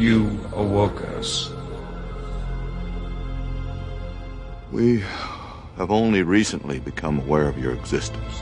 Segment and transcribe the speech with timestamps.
[0.00, 1.50] You awoke us.
[4.72, 5.04] We
[5.76, 8.40] have only recently become aware of your existence.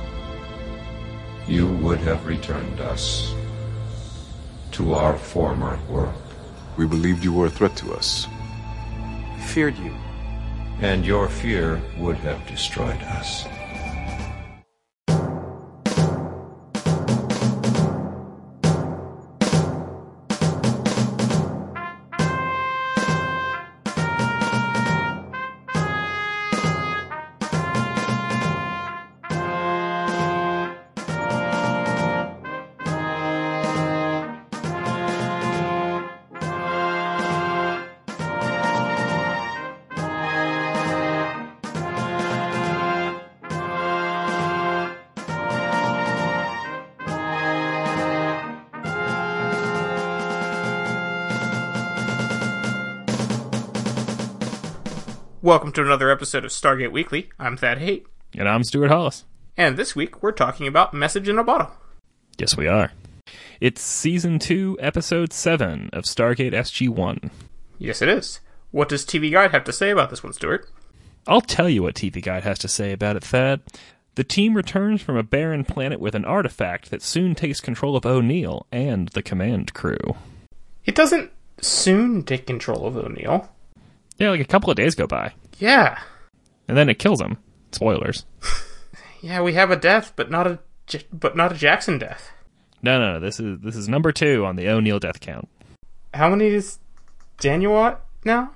[1.49, 3.35] You would have returned us
[4.71, 6.23] to our former world.
[6.77, 8.29] We believed you were a threat to us.
[9.35, 9.97] We feared you.
[10.81, 13.49] And your fear would have destroyed us.
[55.79, 57.31] To another episode of Stargate Weekly.
[57.39, 58.05] I'm Thad Haight.
[58.37, 59.25] And I'm Stuart Hollis.
[59.57, 61.71] And this week we're talking about Message in a Bottle.
[62.37, 62.91] Yes, we are.
[63.61, 67.31] It's season 2, episode 7 of Stargate SG 1.
[67.79, 68.41] Yes, it is.
[68.73, 70.69] What does TV Guide have to say about this one, Stuart?
[71.29, 73.61] I'll tell you what TV Guide has to say about it, Thad.
[74.17, 78.05] The team returns from a barren planet with an artifact that soon takes control of
[78.05, 80.17] O'Neill and the command crew.
[80.85, 83.49] It doesn't soon take control of O'Neill.
[84.17, 85.35] Yeah, like a couple of days go by.
[85.59, 85.99] Yeah.
[86.67, 87.39] And then it kills him.
[87.73, 88.25] Spoilers.
[89.23, 90.59] yeah, we have a death, but not a
[91.13, 92.31] but not a Jackson death.
[92.83, 93.21] No, no, no.
[93.21, 95.49] This is this is number two on the O'Neill death count.
[96.15, 96.79] How many is
[97.39, 98.53] Daniel at now?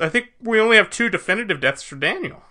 [0.00, 2.42] I think we only have two definitive deaths for Daniel.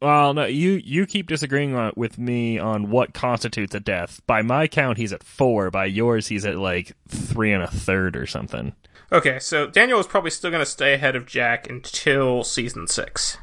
[0.00, 4.20] Well, no, you you keep disagreeing with me on what constitutes a death.
[4.26, 5.70] By my count, he's at four.
[5.70, 8.74] By yours, he's at like three and a third or something.
[9.10, 13.38] Okay, so Daniel is probably still going to stay ahead of Jack until season six.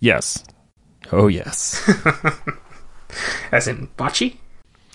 [0.00, 0.44] Yes.
[1.10, 1.82] Oh, yes.
[3.52, 4.36] As in Bocce?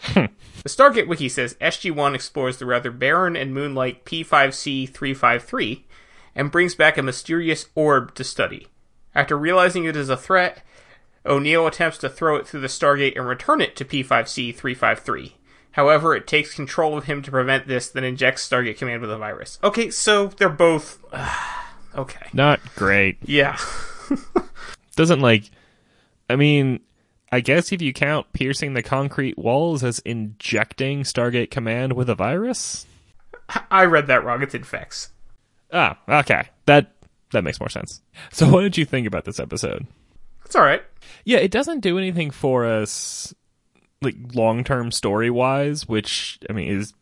[0.14, 0.30] the
[0.66, 5.86] Stargate Wiki says SG1 explores the rather barren and moonlight P5C 353
[6.36, 8.68] and brings back a mysterious orb to study.
[9.16, 10.64] After realizing it is a threat,
[11.26, 15.36] O'Neill attempts to throw it through the Stargate and return it to P5C 353.
[15.72, 19.18] However, it takes control of him to prevent this, then injects Stargate Command with a
[19.18, 19.58] virus.
[19.64, 21.04] Okay, so they're both.
[21.96, 22.26] Okay.
[22.34, 23.18] Not great.
[23.24, 23.56] Yeah.
[24.96, 25.44] Doesn't like.
[26.28, 26.80] I mean,
[27.32, 32.16] I guess if you count piercing the concrete walls as injecting Stargate Command with a
[32.16, 32.88] virus?
[33.70, 34.42] I read that wrong.
[34.42, 35.12] It's infects.
[35.72, 36.48] Ah, okay.
[36.66, 36.94] That
[37.32, 38.02] that makes more sense.
[38.32, 39.86] So, what did you think about this episode?
[40.54, 40.84] It's all right.
[41.26, 43.34] Yeah, it doesn't do anything for us
[44.04, 46.94] like long term story wise, which I mean is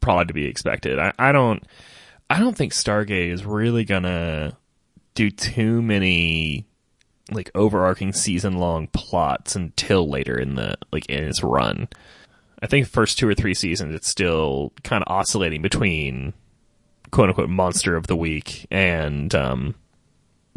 [0.00, 0.98] probably to be expected.
[0.98, 1.64] I, I don't
[2.28, 4.58] I don't think Stargate is really gonna
[5.14, 6.66] do too many
[7.30, 11.88] like overarching season long plots until later in the like in its run.
[12.60, 16.34] I think first two or three seasons it's still kind of oscillating between
[17.10, 19.76] quote unquote monster of the week and um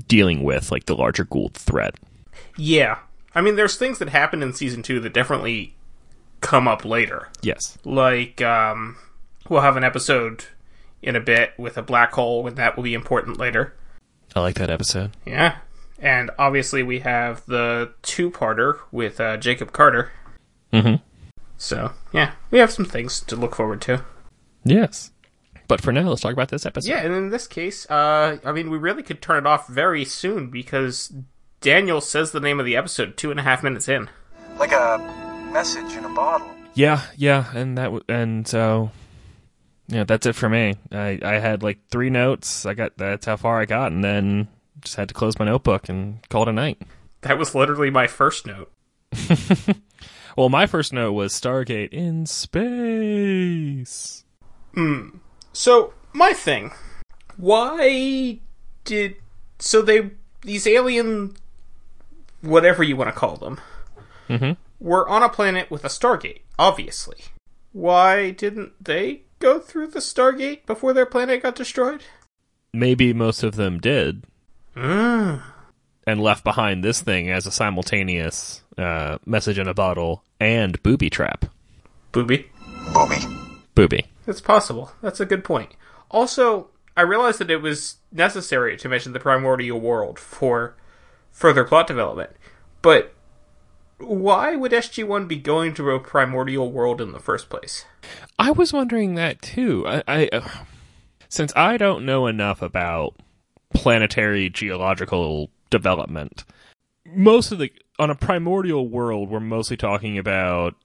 [0.05, 1.95] dealing with like the larger Goa'uld threat.
[2.57, 2.99] Yeah.
[3.33, 5.75] I mean there's things that happen in season 2 that definitely
[6.41, 7.29] come up later.
[7.41, 7.77] Yes.
[7.85, 8.97] Like, um,
[9.47, 10.45] we'll have an episode
[11.01, 13.73] in a bit with a black hole, and that will be important later.
[14.35, 15.11] I like that episode.
[15.25, 15.57] Yeah.
[15.99, 20.11] And obviously, we have the two parter with uh, Jacob Carter.
[20.73, 20.95] Mm-hmm.
[21.57, 24.03] So, yeah, we have some things to look forward to.
[24.63, 25.11] Yes.
[25.67, 26.89] But for now, let's talk about this episode.
[26.89, 30.03] Yeah, and in this case, uh, I mean, we really could turn it off very
[30.03, 31.13] soon because
[31.61, 34.09] Daniel says the name of the episode two and a half minutes in.
[34.57, 34.97] Like a
[35.53, 36.49] message in a bottle.
[36.73, 38.89] Yeah, yeah, and that w- and so
[39.87, 40.73] yeah, that's it for me.
[40.91, 42.65] I I had like three notes.
[42.65, 44.47] I got that's how far I got, and then
[44.81, 46.81] just had to close my notebook and call it a night.
[47.21, 48.71] That was literally my first note.
[50.35, 54.23] well, my first note was Stargate in space.
[54.73, 55.09] Hmm.
[55.53, 56.71] So my thing,
[57.37, 58.39] why
[58.83, 59.17] did
[59.59, 60.09] so they
[60.41, 61.35] these alien
[62.41, 63.59] whatever you want to call them
[64.27, 64.51] mm-hmm.
[64.79, 67.17] were on a planet with a Stargate, obviously.
[67.71, 72.03] Why didn't they go through the Stargate before their planet got destroyed?
[72.73, 74.23] Maybe most of them did.
[74.75, 75.41] Mm.
[76.07, 81.09] And left behind this thing as a simultaneous uh, message in a bottle and booby
[81.09, 81.45] trap.
[82.11, 82.49] Booby?
[82.93, 83.17] Booby.
[83.75, 84.05] Booby.
[84.27, 84.91] It's possible.
[85.01, 85.71] That's a good point.
[86.09, 90.75] Also, I realized that it was necessary to mention the primordial world for
[91.31, 92.31] further plot development.
[92.81, 93.13] But
[93.97, 97.85] why would SG1 be going to a primordial world in the first place?
[98.39, 99.85] I was wondering that too.
[99.87, 100.47] I, I uh,
[101.29, 103.15] since I don't know enough about
[103.73, 106.43] planetary geological development,
[107.05, 110.75] most of the on a primordial world, we're mostly talking about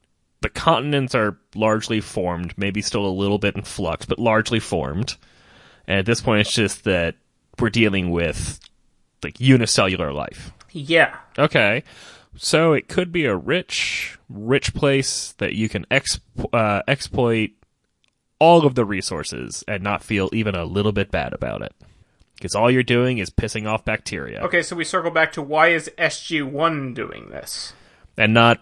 [0.43, 5.17] the continents are largely formed, maybe still a little bit in flux, but largely formed.
[5.89, 7.17] And at this point, it's just that
[7.59, 8.61] we're dealing with
[9.27, 10.53] like unicellular life.
[10.71, 11.17] Yeah.
[11.39, 11.83] Okay.
[12.37, 16.21] So it could be a rich, rich place that you can exp-
[16.53, 17.51] uh, exploit
[18.39, 21.73] all of the resources and not feel even a little bit bad about it.
[22.37, 24.43] Because all you're doing is pissing off bacteria.
[24.43, 27.73] Okay, so we circle back to why is SG1 doing this?
[28.17, 28.61] And not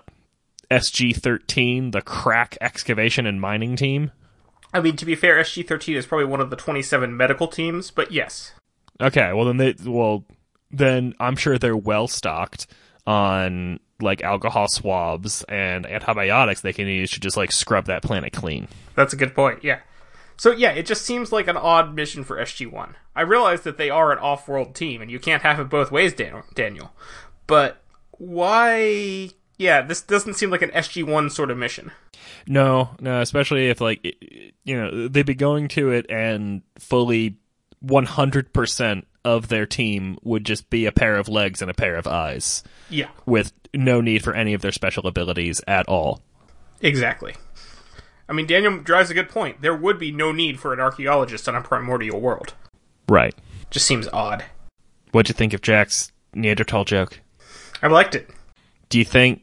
[0.71, 4.13] SG 13, the crack excavation and mining team.
[4.73, 8.13] I mean, to be fair, SG13 is probably one of the 27 medical teams, but
[8.13, 8.53] yes.
[9.01, 10.25] Okay, well then they well
[10.77, 12.67] then I'm sure they're well stocked
[13.07, 18.33] on like alcohol swabs and antibiotics they can use to just like scrub that planet
[18.33, 18.69] clean.
[18.95, 19.81] That's a good point, yeah.
[20.37, 22.95] So, yeah, it just seems like an odd mission for SG1.
[23.15, 25.93] I realize that they are an off world team, and you can't have it both
[25.93, 26.93] ways, Dan- Daniel.
[27.47, 27.83] But
[28.13, 29.31] why.
[29.57, 31.93] Yeah, this doesn't seem like an SG1 sort of mission.
[32.47, 34.05] No, no, especially if like
[34.65, 37.37] you know they'd be going to it and fully
[37.85, 42.07] 100% of their team would just be a pair of legs and a pair of
[42.07, 46.21] eyes Yeah, with no need for any of their special abilities at all.
[46.81, 47.35] exactly.
[48.29, 49.61] I mean, Daniel drives a good point.
[49.61, 52.55] There would be no need for an archaeologist on a primordial world.
[53.09, 53.35] Right.
[53.71, 54.45] Just seems odd.
[55.13, 57.21] What'd you think of Jack's Neanderthal joke?
[57.83, 58.31] I liked it.
[58.89, 59.43] Do you think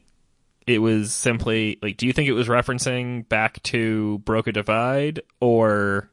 [0.66, 6.08] it was simply like do you think it was referencing back to Broca Divide or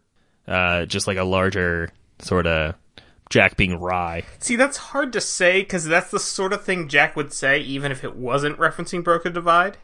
[0.48, 1.90] uh, just like a larger
[2.22, 2.76] sort of
[3.30, 4.24] Jack being wry?
[4.40, 7.92] See, that's hard to say because that's the sort of thing Jack would say even
[7.92, 9.78] if it wasn't referencing Broca Divide.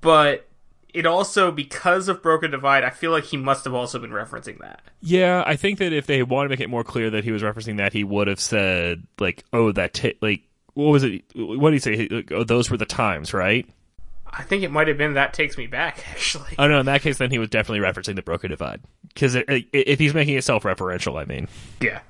[0.00, 0.48] But
[0.94, 4.58] it also, because of Broca Divide, I feel like he must have also been referencing
[4.60, 4.80] that.
[5.02, 7.42] Yeah, I think that if they want to make it more clear that he was
[7.42, 10.42] referencing that, he would have said like, "Oh, that t- like
[10.72, 11.22] what was it?
[11.34, 12.08] What did he say?
[12.10, 13.68] Like, oh, those were the times, right?"
[14.38, 16.54] I think it might have been that takes me back, actually.
[16.58, 19.98] Oh no, in that case, then he was definitely referencing the Broca Divide because if
[19.98, 21.48] he's making it self-referential, I mean,
[21.80, 22.00] yeah.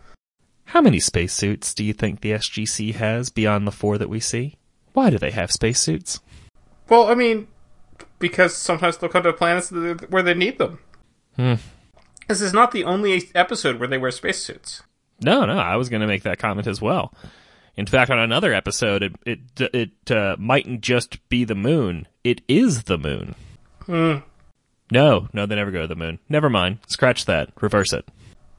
[0.65, 4.57] how many spacesuits do you think the SGC has beyond the four that we see?
[4.93, 6.21] Why do they have spacesuits?
[6.89, 7.49] Well, I mean,
[8.19, 10.79] because sometimes they'll come to planets where they need them.
[11.37, 11.55] Hmm.
[12.29, 14.83] This is not the only episode where they wear spacesuits.
[15.21, 17.15] No, no, I was going to make that comment as well.
[17.77, 19.41] In fact, on another episode, it it
[19.75, 23.35] it uh, mightn't just be the moon; it is the moon.
[23.85, 24.17] Hmm.
[24.91, 26.19] No, no, they never go to the moon.
[26.29, 26.79] Never mind.
[26.87, 27.51] Scratch that.
[27.61, 28.09] Reverse it.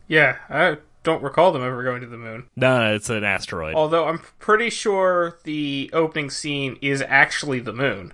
[0.07, 2.49] Yeah, I don't recall them ever going to the moon.
[2.55, 3.75] No, no, it's an asteroid.
[3.75, 8.13] Although I'm pretty sure the opening scene is actually the moon.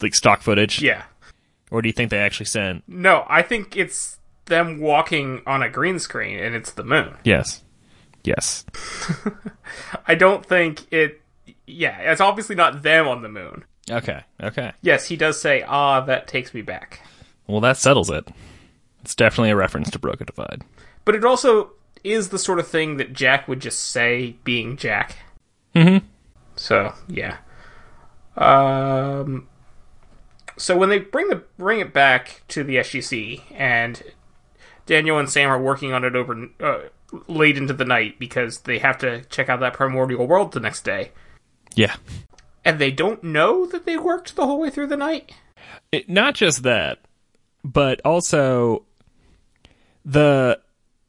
[0.00, 0.82] Like stock footage.
[0.82, 1.04] Yeah.
[1.70, 2.82] Or do you think they actually sent?
[2.86, 7.16] No, I think it's them walking on a green screen and it's the moon.
[7.24, 7.62] Yes.
[8.24, 8.64] Yes.
[10.06, 11.20] I don't think it.
[11.66, 13.64] Yeah, it's obviously not them on the moon.
[13.90, 14.22] Okay.
[14.40, 14.72] Okay.
[14.82, 17.00] Yes, he does say, ah, that takes me back.
[17.46, 18.28] Well, that settles it.
[19.02, 20.62] It's definitely a reference to Broca Divide.
[21.04, 21.72] But it also
[22.04, 25.16] is the sort of thing that Jack would just say, being Jack.
[25.74, 26.06] Mm-hmm.
[26.56, 27.38] So yeah.
[28.36, 29.48] Um.
[30.56, 34.02] So when they bring the bring it back to the SGC, and
[34.86, 36.78] Daniel and Sam are working on it over uh,
[37.28, 40.82] late into the night because they have to check out that primordial world the next
[40.84, 41.10] day,
[41.74, 41.96] Yeah.
[42.64, 45.32] and they don't know that they worked the whole way through the night.
[45.90, 46.98] It, not just that,
[47.64, 48.84] but also
[50.04, 50.58] the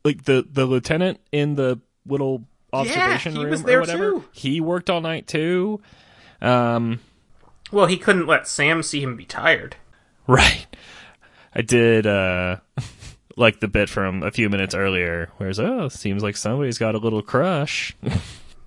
[0.04, 4.12] like the the lieutenant in the little observation he room was or whatever.
[4.12, 4.26] too.
[4.34, 5.82] He worked all night too.
[6.42, 7.00] Um,
[7.72, 9.78] Well, he couldn't let Sam see him be tired.
[10.28, 10.66] right.
[11.56, 12.58] I did uh
[13.36, 16.96] like the bit from a few minutes earlier, where it's oh, seems like somebody's got
[16.96, 17.96] a little crush.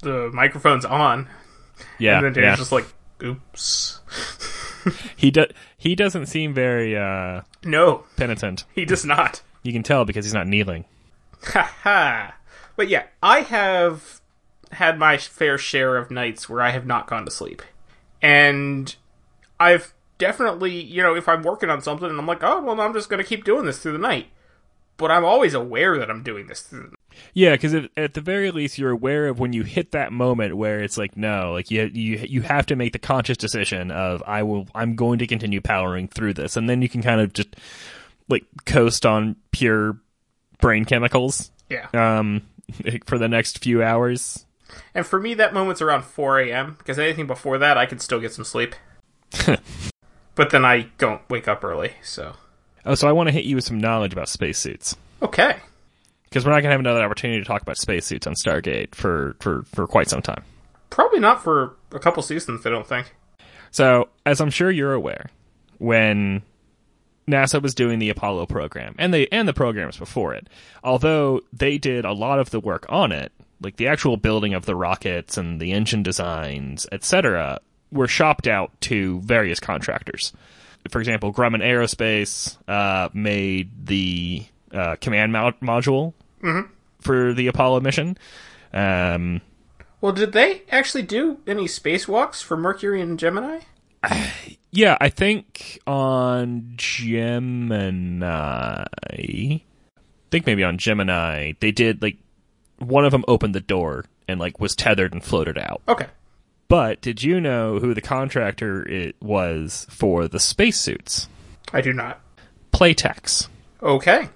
[0.03, 1.27] The microphone's on,
[1.99, 2.57] yeah, and then Dan's yeah.
[2.57, 2.85] just like,
[3.25, 4.01] "Oops."
[5.17, 5.47] he do-
[5.77, 8.67] he doesn't seem very uh No, penitent.
[8.75, 9.43] he does not.
[9.63, 10.85] You can tell because he's not kneeling.
[11.43, 12.33] Haha.
[12.77, 14.21] but yeah, I have
[14.73, 17.63] had my fair share of nights where I have not gone to sleep.
[18.23, 18.95] And
[19.59, 22.93] I've definitely, you know, if I'm working on something and I'm like, oh, well, I'm
[22.93, 24.29] just going to keep doing this through the night.
[24.99, 26.95] But I'm always aware that I'm doing this through the night.
[27.35, 30.83] Yeah, because at the very least, you're aware of when you hit that moment where
[30.83, 34.43] it's like, no, like you you you have to make the conscious decision of I
[34.43, 37.57] will I'm going to continue powering through this, and then you can kind of just
[38.29, 39.99] like coast on pure
[40.61, 41.89] brain chemicals Yeah.
[41.93, 42.43] um
[43.07, 44.45] for the next few hours.
[44.95, 46.75] And for me, that moment's around 4 a.m.
[46.79, 48.75] because anything before that, I can still get some sleep.
[50.35, 52.35] but then I don't wake up early, so.
[52.87, 55.57] Oh, so I want to hit you with some knowledge about spacesuits Okay.
[56.25, 59.37] because we're not going to have another opportunity to talk about spacesuits on Stargate for,
[59.41, 60.45] for, for quite some time.
[60.91, 63.15] Probably not for a couple seasons, I don't think.
[63.73, 65.27] So, as I'm sure you're aware,
[65.79, 66.43] when
[67.29, 70.49] NASA was doing the Apollo program and the and the programs before it,
[70.85, 74.65] although they did a lot of the work on it, like the actual building of
[74.65, 77.59] the rockets and the engine designs, etc.,
[77.91, 80.33] were shopped out to various contractors.
[80.91, 86.15] For example, Grumman Aerospace uh, made the uh, command mo- module
[87.01, 88.17] for the Apollo mission.
[88.73, 89.41] Um,
[90.01, 93.61] Well, did they actually do any spacewalks for Mercury and Gemini?
[94.73, 98.85] Yeah, I think on Gemini.
[99.03, 99.63] I
[100.31, 102.19] think maybe on Gemini they did like
[102.79, 105.81] one of them opened the door and like was tethered and floated out.
[105.89, 106.07] Okay.
[106.69, 111.29] But did you know who the contractor it was for the spacesuits?
[111.73, 112.21] I do not.
[112.73, 113.49] Playtex.
[113.83, 114.29] Okay.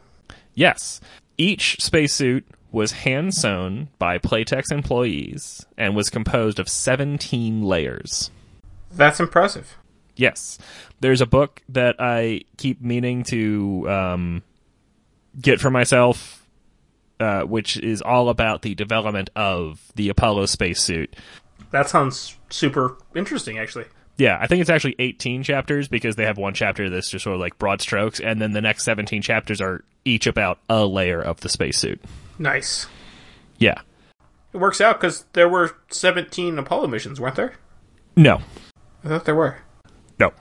[0.54, 1.00] Yes.
[1.36, 8.30] Each spacesuit was hand sewn by Playtex employees and was composed of 17 layers.
[8.92, 9.76] That's impressive.
[10.16, 10.58] Yes.
[11.00, 14.42] There's a book that I keep meaning to um,
[15.40, 16.46] get for myself,
[17.18, 21.16] uh, which is all about the development of the Apollo spacesuit.
[21.70, 23.84] That sounds super interesting, actually.
[24.16, 27.34] Yeah, I think it's actually 18 chapters because they have one chapter that's just sort
[27.34, 31.20] of like broad strokes, and then the next 17 chapters are each about a layer
[31.20, 32.00] of the spacesuit.
[32.38, 32.86] Nice.
[33.58, 33.80] Yeah.
[34.52, 37.54] It works out because there were 17 Apollo missions, weren't there?
[38.16, 38.42] No.
[39.04, 39.58] I thought there were.
[40.18, 40.32] No.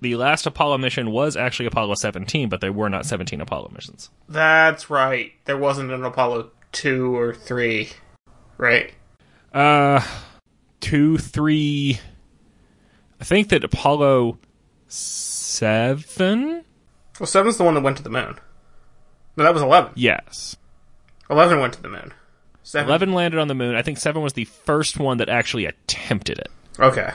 [0.00, 4.10] The last Apollo mission was actually Apollo 17, but there were not 17 Apollo missions.
[4.28, 5.32] That's right.
[5.46, 7.88] There wasn't an Apollo 2 or 3,
[8.58, 8.92] right?
[9.52, 10.00] Uh,
[10.84, 11.98] two, three.
[13.20, 14.38] I think that Apollo
[14.86, 16.64] seven.
[17.18, 18.38] Well, 7's the one that went to the moon.
[19.36, 19.92] No, that was 11.
[19.94, 20.56] Yes,
[21.30, 22.12] 11 went to the moon.
[22.64, 22.88] 7.
[22.88, 23.76] eleven landed on the moon.
[23.76, 26.50] I think seven was the first one that actually attempted it.
[26.78, 27.12] Okay.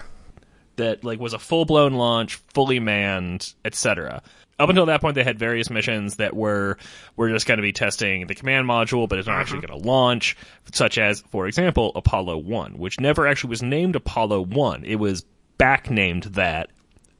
[0.75, 4.21] That like was a full blown launch, fully manned, etc.
[4.59, 6.77] Up until that point, they had various missions that were
[7.15, 9.87] were just going to be testing the command module, but it's not actually going to
[9.87, 10.35] launch.
[10.73, 14.83] Such as, for example, Apollo One, which never actually was named Apollo One.
[14.83, 15.25] It was
[15.57, 16.69] back named that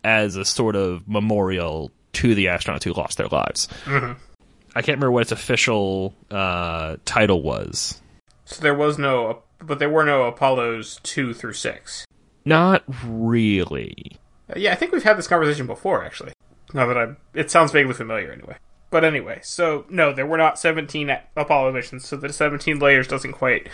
[0.03, 3.67] as a sort of memorial to the astronauts who lost their lives.
[3.88, 8.01] I can't remember what its official uh, title was.
[8.46, 12.05] So there was no, but there were no Apollos 2 through 6.
[12.46, 14.17] Not really.
[14.50, 16.34] Uh, yeah, I think we've had this conversation before, actually.
[16.73, 18.57] Now that I'm, it sounds vaguely familiar anyway.
[18.91, 23.33] But anyway, so no, there were not 17 Apollo missions, so the 17 layers doesn't
[23.33, 23.67] quite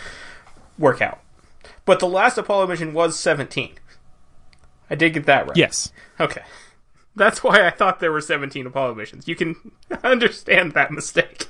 [0.78, 1.20] work out.
[1.84, 3.74] But the last Apollo mission was 17.
[4.90, 5.56] I did get that right.
[5.56, 5.90] Yes.
[6.20, 6.42] Okay.
[7.14, 9.26] That's why I thought there were 17 Apollo missions.
[9.26, 9.56] You can
[10.04, 11.46] understand that mistake.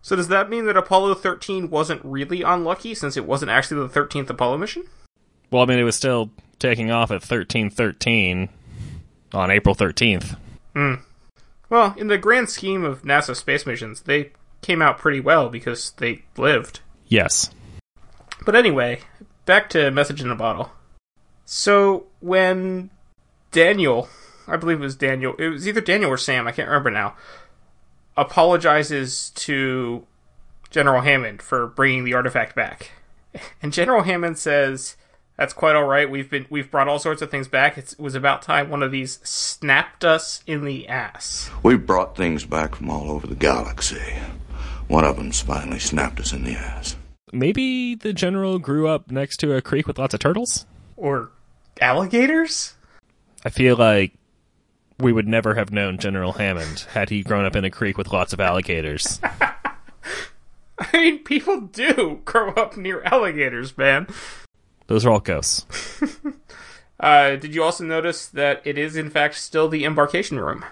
[0.00, 4.00] So does that mean that Apollo 13 wasn't really unlucky since it wasn't actually the
[4.00, 4.84] 13th Apollo mission?
[5.52, 8.48] Well, I mean, it was still taking off at thirteen thirteen
[9.34, 9.74] on April
[10.74, 11.06] thirteenth.
[11.72, 15.92] Well, in the grand scheme of NASA space missions, they came out pretty well because
[15.92, 16.80] they lived.
[17.08, 17.50] Yes.
[18.44, 19.00] But anyway,
[19.46, 20.70] back to message in a bottle.
[21.46, 22.90] So when
[23.52, 24.08] Daniel,
[24.46, 27.16] I believe it was Daniel, it was either Daniel or Sam, I can't remember now,
[28.18, 30.06] apologizes to
[30.68, 32.92] General Hammond for bringing the artifact back.
[33.62, 34.98] And General Hammond says,
[35.36, 36.10] "That's quite all right.
[36.10, 37.78] We've been we've brought all sorts of things back.
[37.78, 42.16] It's, it was about time one of these snapped us in the ass." We've brought
[42.16, 44.16] things back from all over the galaxy.
[44.88, 46.96] One of them's finally snapped us in the ass.
[47.32, 50.66] Maybe the general grew up next to a creek with lots of turtles?
[50.96, 51.30] Or
[51.80, 52.74] alligators?
[53.44, 54.12] I feel like
[54.98, 58.12] we would never have known General Hammond had he grown up in a creek with
[58.12, 59.18] lots of alligators.
[60.78, 64.06] I mean, people do grow up near alligators, man.
[64.86, 65.66] Those are all ghosts.
[67.02, 70.64] Uh, did you also notice that it is, in fact, still the embarkation room?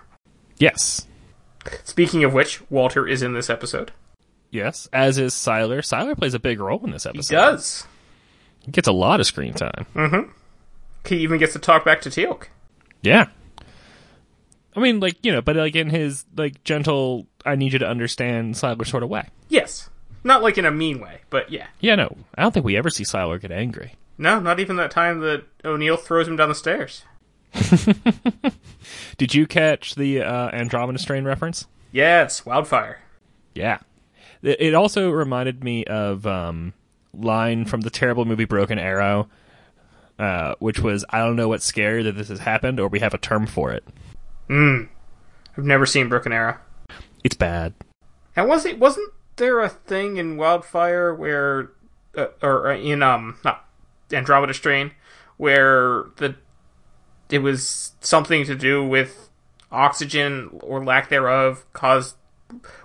[0.59, 1.09] Yes.
[1.83, 3.91] Speaking of which, Walter is in this episode.
[4.51, 4.89] Yes.
[4.93, 5.79] As is Siler.
[5.79, 7.35] Siler plays a big role in this episode.
[7.35, 7.85] He does.
[8.61, 10.33] He gets a lot of screen time.
[11.05, 12.45] He even gets to talk back to Teal'c.
[13.03, 13.27] Yeah.
[14.77, 17.89] I mean, like, you know, but like in his, like, gentle, I need you to
[17.89, 19.27] understand Siler sort of way.
[19.49, 19.91] Yes.
[20.23, 21.69] Not like in a mean way, but yeah.
[21.81, 22.17] Yeah, no.
[22.35, 23.95] I don't think we ever see Siler get angry.
[24.19, 27.05] No, not even that time that O'Neill throws him down the stairs.
[29.17, 31.67] Did you catch the uh, Andromeda Strain reference?
[31.91, 33.01] Yes, wildfire.
[33.55, 33.79] Yeah.
[34.43, 36.75] It also reminded me of um,
[37.15, 39.29] line from the terrible movie Broken Arrow,
[40.19, 43.15] uh, which was, I don't know what's scary that this has happened, or we have
[43.15, 43.85] a term for it.
[44.49, 44.85] Hmm.
[45.57, 46.59] I've never seen Broken Arrow.
[47.25, 47.75] It's bad.
[48.37, 51.73] And was it wasn't there a thing in Wildfire where,
[52.17, 53.65] uh, or uh, in um, not
[54.13, 54.93] Andromeda Strain,
[55.37, 56.37] where the
[57.29, 59.31] it was something to do with
[59.73, 62.17] oxygen or lack thereof caused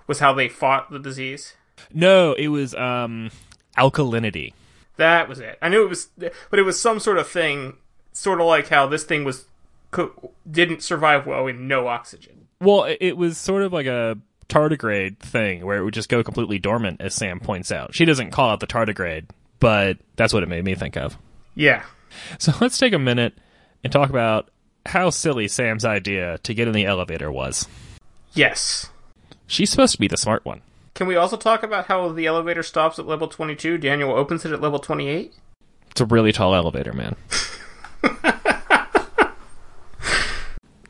[0.07, 1.53] was how they fought the disease.
[1.93, 3.29] No, it was um
[3.77, 4.53] alkalinity.
[4.97, 5.57] That was it.
[5.62, 7.77] I knew it was, but it was some sort of thing,
[8.13, 9.45] sort of like how this thing was
[9.91, 12.47] co- didn't survive well in no oxygen.
[12.62, 14.17] Well, it was sort of like a
[14.49, 17.93] tardigrade thing where it would just go completely dormant, as Sam points out.
[17.95, 19.25] She doesn't call it the tardigrade,
[19.59, 21.17] but that's what it made me think of.
[21.55, 21.83] Yeah,
[22.37, 23.33] So let's take a minute
[23.83, 24.49] and talk about
[24.85, 27.67] how silly Sam's idea to get in the elevator was.
[28.33, 28.89] yes.
[29.47, 30.61] She's supposed to be the smart one.
[30.95, 33.77] Can we also talk about how the elevator stops at level 22?
[33.77, 35.33] Daniel opens it at level 28?
[35.91, 37.15] It's a really tall elevator, man.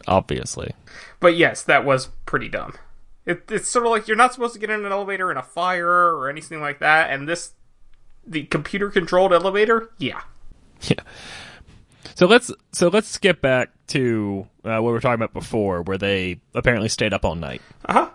[0.07, 0.71] Obviously.
[1.19, 2.73] But yes, that was pretty dumb.
[3.25, 5.43] It, it's sort of like you're not supposed to get in an elevator in a
[5.43, 7.53] fire or anything like that, and this,
[8.25, 9.89] the computer controlled elevator?
[9.97, 10.21] Yeah.
[10.81, 11.03] Yeah.
[12.15, 15.97] So let's so let's skip back to uh, what we were talking about before, where
[15.97, 17.61] they apparently stayed up all night.
[17.85, 18.09] Uh huh.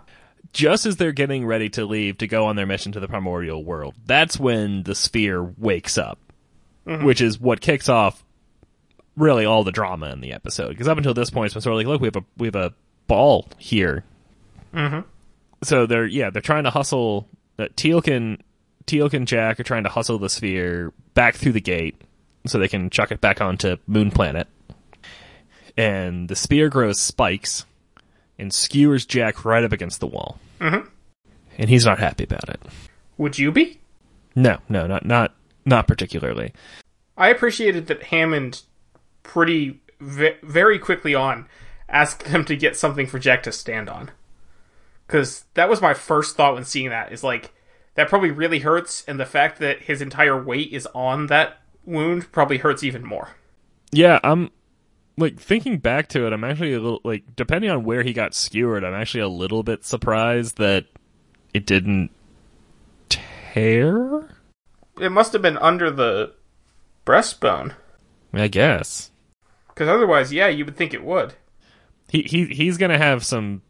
[0.53, 3.63] Just as they're getting ready to leave to go on their mission to the primordial
[3.63, 6.19] world, that's when the sphere wakes up,
[6.85, 8.23] which is what kicks off
[9.15, 10.69] really all the drama in the episode.
[10.69, 12.47] Because up until this point, it's been sort of like, look, we have a we
[12.47, 12.73] have a
[13.07, 14.03] ball here.
[14.73, 14.99] Mm-hmm.
[15.63, 17.27] So they're yeah they're trying to hustle.
[17.59, 18.41] Uh, Teal'c and
[18.87, 21.99] Teal'c and Jack are trying to hustle the sphere back through the gate
[22.47, 24.47] so they can chuck it back onto Moon Planet.
[25.77, 27.65] And the spear grows spikes
[28.39, 30.39] and skewers Jack right up against the wall.
[30.59, 30.87] Mhm.
[31.57, 32.59] And he's not happy about it.
[33.17, 33.79] Would you be?
[34.35, 35.35] No, no, not not
[35.65, 36.53] not particularly.
[37.17, 38.61] I appreciated that Hammond
[39.23, 41.45] pretty ve- very quickly on
[41.87, 44.09] asked them to get something for Jack to stand on.
[45.11, 47.53] Cuz that was my first thought when seeing that is like
[47.95, 52.31] that probably really hurts and the fact that his entire weight is on that wound
[52.31, 53.31] probably hurts even more.
[53.91, 54.51] Yeah, I'm
[55.17, 56.31] like thinking back to it.
[56.31, 58.85] I'm actually a little like depending on where he got skewered.
[58.85, 60.85] I'm actually a little bit surprised that
[61.53, 62.11] it didn't
[63.09, 64.29] tear.
[64.97, 66.33] It must have been under the
[67.05, 67.73] breastbone
[68.31, 69.11] I guess
[69.75, 71.33] cuz otherwise yeah, you would think it would.
[72.07, 73.61] he he he's gonna have some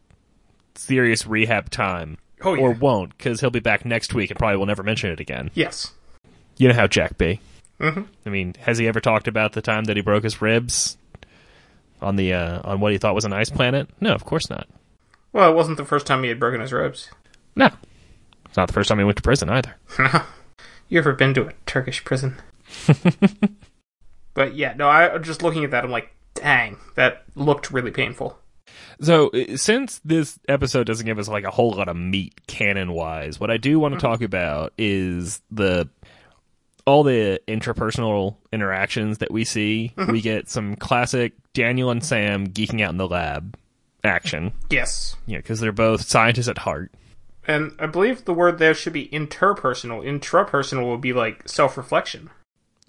[0.75, 2.61] serious rehab time, Oh yeah.
[2.61, 5.51] or won't because he'll be back next week and probably will never mention it again.
[5.53, 5.91] yes.
[6.57, 7.39] You know how Jack be.
[7.79, 8.05] Mhm.
[8.25, 10.97] I mean, has he ever talked about the time that he broke his ribs
[12.01, 13.89] on the uh, on what he thought was an ice planet?
[13.99, 14.67] No, of course not.
[15.33, 17.09] Well, it wasn't the first time he had broken his ribs.
[17.55, 17.69] No,
[18.45, 19.75] it's not the first time he went to prison either.
[20.89, 22.35] You ever been to a Turkish prison?
[24.33, 28.37] but yeah, no, I just looking at that, I'm like, dang, that looked really painful.
[28.99, 32.91] So, uh, since this episode doesn't give us like a whole lot of meat canon
[32.91, 35.89] wise, what I do want to talk about is the
[36.85, 39.93] all the interpersonal interactions that we see.
[40.09, 43.57] We get some classic Daniel and Sam geeking out in the lab
[44.03, 44.51] action.
[44.69, 45.15] Yes.
[45.25, 46.91] Yeah, because they're both scientists at heart.
[47.47, 50.03] And I believe the word there should be interpersonal.
[50.03, 52.29] Intrapersonal would be like self reflection.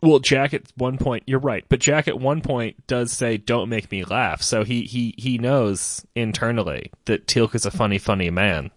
[0.03, 3.69] Well, Jack at one point, you're right, but Jack at one point does say, "Don't
[3.69, 8.29] make me laugh." So he he he knows internally that Teal'c is a funny, funny
[8.31, 8.71] man,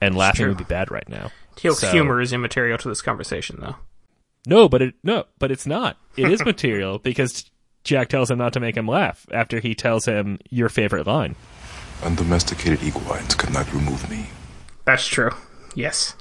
[0.00, 0.48] and laughing true.
[0.50, 1.32] would be bad right now.
[1.56, 3.76] Teal'c's So- humor is immaterial to this conversation, though.
[4.46, 5.96] No, but it no, but it's not.
[6.16, 7.50] It is material because
[7.82, 11.34] Jack tells him not to make him laugh after he tells him your favorite line.
[12.04, 14.26] Undomesticated equines could not remove me.
[14.84, 15.30] That's true.
[15.74, 16.14] Yes.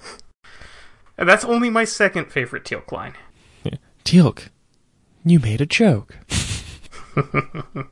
[1.18, 3.14] And that's only my second favorite Teal'c line.
[4.04, 4.50] Teal'c,
[5.26, 6.18] you made a joke.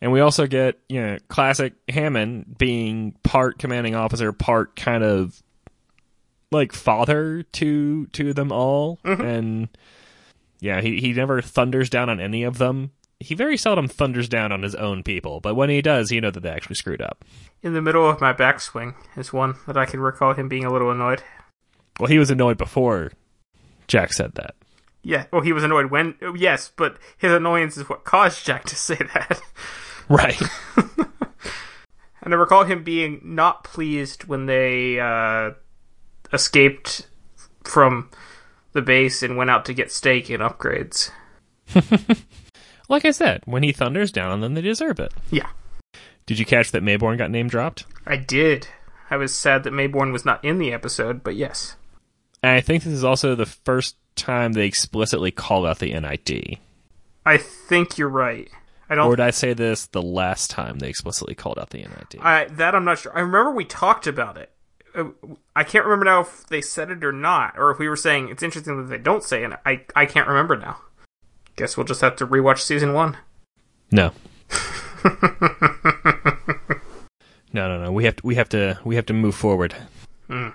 [0.00, 5.42] and we also get, you know, classic Hammond being part commanding officer, part kind of
[6.52, 8.98] like father to to them all.
[9.04, 9.22] Mm-hmm.
[9.22, 9.68] And
[10.60, 12.92] yeah, he, he never thunders down on any of them.
[13.18, 16.30] He very seldom thunders down on his own people, but when he does, you know
[16.30, 17.24] that they actually screwed up.
[17.62, 20.72] In the middle of my backswing is one that I can recall him being a
[20.72, 21.22] little annoyed.
[21.98, 23.12] Well, he was annoyed before
[23.88, 24.54] Jack said that.
[25.06, 26.16] Yeah, well, he was annoyed when.
[26.20, 29.40] oh, Yes, but his annoyance is what caused Jack to say that.
[30.08, 30.40] Right.
[32.22, 35.52] And I recall him being not pleased when they uh,
[36.32, 37.06] escaped
[37.62, 38.10] from
[38.72, 41.12] the base and went out to get steak and upgrades.
[42.88, 45.14] like I said, when he thunders down on them, they deserve it.
[45.30, 45.50] Yeah,
[46.26, 47.86] Did you catch that Maybourne got name dropped?
[48.04, 48.66] I did.
[49.08, 51.76] I was sad that Maybourne was not in the episode, but yes.
[52.42, 56.58] And I think this is also the first time they explicitly call out the NID.
[57.24, 58.50] I think you're right.
[58.88, 59.06] I don't.
[59.06, 62.20] Or did I say this the last time they explicitly called out the NID?
[62.20, 63.16] I, that I'm not sure.
[63.16, 64.50] I remember we talked about it
[64.96, 65.04] uh,
[65.54, 68.30] I can't remember now if they said it or not, or if we were saying
[68.30, 69.52] it's interesting that they don't say it.
[69.64, 70.78] I I can't remember now.
[71.56, 73.18] Guess we'll just have to rewatch season one.
[73.90, 74.12] No.
[77.52, 77.92] no, no, no.
[77.92, 78.26] We have to.
[78.26, 78.78] We have to.
[78.84, 79.74] We have to move forward.
[80.28, 80.48] Hmm.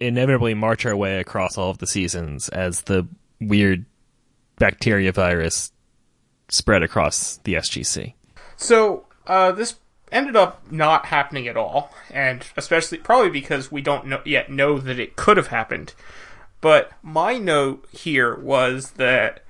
[0.00, 3.06] Inevitably, march our way across all of the seasons as the
[3.40, 3.86] weird
[4.58, 5.72] bacteria virus
[6.48, 8.14] spread across the SGC.
[8.56, 9.76] So uh, this
[10.10, 14.78] ended up not happening at all, and especially probably because we don't know, yet know
[14.78, 15.94] that it could have happened.
[16.60, 19.44] But my note here was that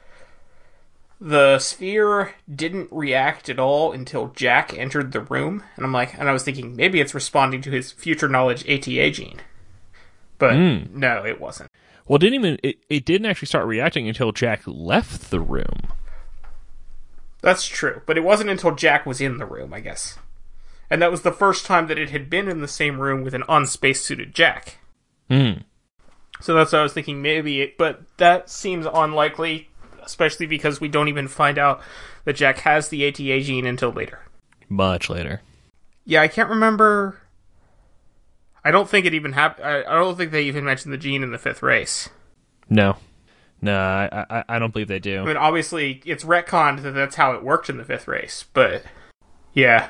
[1.21, 6.29] the sphere didn't react at all until Jack entered the room, and I'm like, and
[6.29, 9.41] I was thinking maybe it's responding to his future knowledge ATA gene,
[10.39, 11.71] but no, it wasn't.
[12.07, 12.59] Well, it didn't even.
[12.63, 15.89] It, it didn't actually start reacting until Jack left the room.
[17.41, 20.19] That's true, but it wasn't until Jack was in the room, I guess.
[20.91, 23.35] And that was the first time that it had been in the same room with
[23.35, 24.79] an unspacesuited Jack.
[25.31, 25.61] Hmm.
[26.41, 29.69] So that's what I was thinking, maybe it, but that seems unlikely,
[30.03, 31.81] especially because we don't even find out
[32.25, 34.21] that Jack has the ATA gene until later.
[34.69, 35.43] Much later.
[36.05, 37.21] Yeah, I can't remember.
[38.69, 39.67] I don't think it even happened.
[39.67, 42.11] I I don't think they even mentioned the gene in the fifth race.
[42.69, 42.99] No.
[43.63, 45.23] No, I, I, I don't believe they do.
[45.23, 48.83] I mean, obviously, it's retconned that that's how it worked in the fifth race, but
[49.55, 49.89] yeah.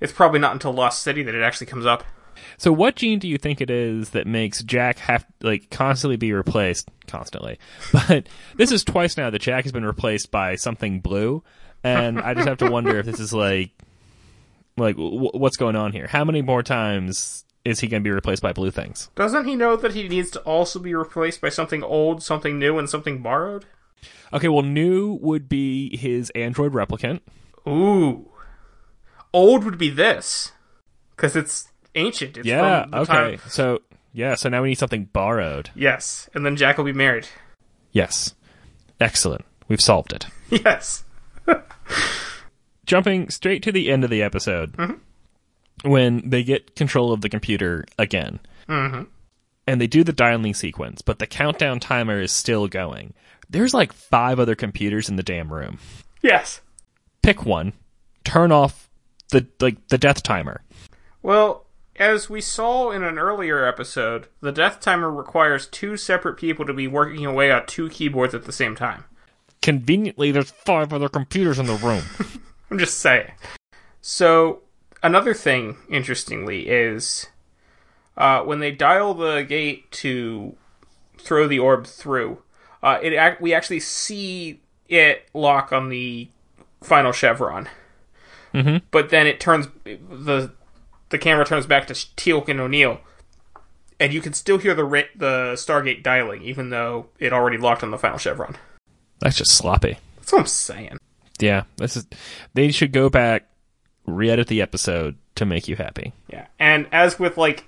[0.00, 2.02] It's probably not until Lost City that it actually comes up.
[2.58, 6.32] So, what gene do you think it is that makes Jack have like constantly be
[6.32, 6.90] replaced?
[7.06, 7.60] Constantly,
[7.92, 11.44] but this is twice now that Jack has been replaced by something blue,
[11.84, 13.70] and I just have to wonder if this is like,
[14.76, 16.08] like w- what's going on here?
[16.08, 19.10] How many more times is he going to be replaced by blue things?
[19.14, 22.78] Doesn't he know that he needs to also be replaced by something old, something new,
[22.78, 23.64] and something borrowed?
[24.32, 27.20] Okay, well, new would be his android replicant.
[27.66, 28.28] Ooh.
[29.32, 30.52] Old would be this.
[31.16, 32.36] Because it's ancient.
[32.36, 32.86] It's yeah.
[32.92, 33.36] Okay.
[33.36, 33.80] time- So
[34.12, 34.34] yeah.
[34.34, 35.70] So now we need something borrowed.
[35.74, 36.28] Yes.
[36.34, 37.28] And then Jack will be married.
[37.92, 38.34] Yes.
[39.00, 39.44] Excellent.
[39.68, 40.26] We've solved it.
[40.50, 41.04] Yes.
[42.86, 44.94] jumping straight to the end of the episode mm-hmm.
[45.82, 48.40] When they get control of the computer again.
[48.68, 49.02] Mm-hmm.
[49.66, 53.14] And they do the dialing sequence but the countdown timer is still going.
[53.48, 55.78] There's like five other computers in the damn room.
[56.22, 56.60] Yes.
[57.22, 57.72] pick one.
[58.24, 58.88] Turn off
[59.30, 60.62] the like the death timer.
[61.22, 66.64] Well, as we saw in an earlier episode, the death timer requires two separate people
[66.66, 69.04] to be working away on two keyboards at the same time.
[69.62, 72.02] conveniently there's five other computers in the room.
[72.70, 73.30] I'm just saying.
[74.00, 74.63] So,
[75.04, 77.26] another thing, interestingly, is
[78.16, 80.56] uh, when they dial the gate to
[81.18, 82.38] throw the orb through,
[82.82, 86.28] uh, it ac- we actually see it lock on the
[86.82, 87.68] final chevron.
[88.52, 88.78] Mm-hmm.
[88.90, 90.52] But then it turns the
[91.10, 93.00] the camera turns back to Teal'c and O'Neill,
[94.00, 97.82] and you can still hear the ra- the Stargate dialing, even though it already locked
[97.82, 98.56] on the final chevron.
[99.20, 100.98] that's just sloppy That's what I'm saying.
[101.40, 102.06] yeah this is
[102.54, 103.48] they should go back
[104.06, 107.64] re-edit the episode to make you happy Yeah, and as with like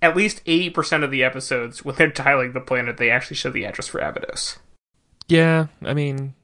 [0.00, 3.50] at least eighty percent of the episodes, when they're dialing the planet, they actually show
[3.50, 4.58] the address for Abydos.
[5.26, 6.34] Yeah, I mean,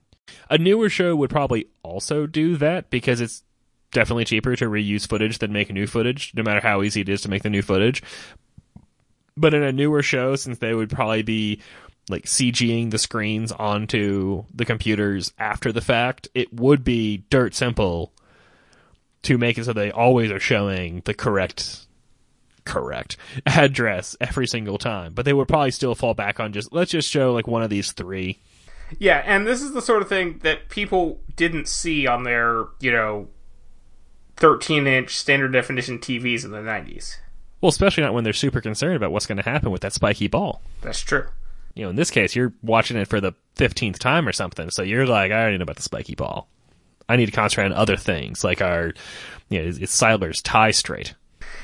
[0.51, 3.43] a newer show would probably also do that because it's
[3.93, 7.23] definitely cheaper to reuse footage than make new footage, no matter how easy it is
[7.23, 8.03] to make the new footage.
[9.37, 11.61] But in a newer show, since they would probably be
[12.09, 18.13] like CGing the screens onto the computers after the fact, it would be dirt simple
[19.25, 21.87] to make it so they always are showing the correct
[22.65, 25.13] correct address every single time.
[25.13, 27.71] But they would probably still fall back on just let's just show like one of
[27.71, 28.39] these three
[28.99, 32.93] Yeah, and this is the sort of thing that people didn't see on their, you
[32.93, 33.29] know,
[34.37, 37.19] thirteen inch standard definition TVs in the nineties.
[37.61, 40.29] Well, especially not when they're super concerned about what's going to happen with that spiky
[40.29, 40.61] ball.
[40.83, 41.27] That's true.
[41.75, 44.83] You know, in this case, you're watching it for the 15th time or something, so
[44.83, 46.47] you're like, I already know about the spiky ball.
[47.09, 48.93] I need to concentrate on other things, like our,
[49.49, 51.15] you know, is Siler's tie straight?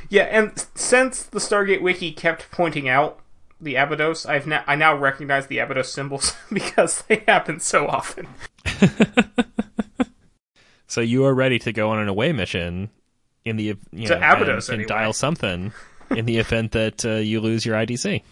[0.09, 3.20] Yeah, and since the Stargate Wiki kept pointing out
[3.61, 8.26] the Abydos, I've now I now recognize the Abydos symbols because they happen so often.
[10.90, 12.90] So you are ready to go on an away mission
[13.44, 15.72] in the, you To know, Abydos, and, and dial something
[16.11, 18.22] in the event that uh, you lose your IDC.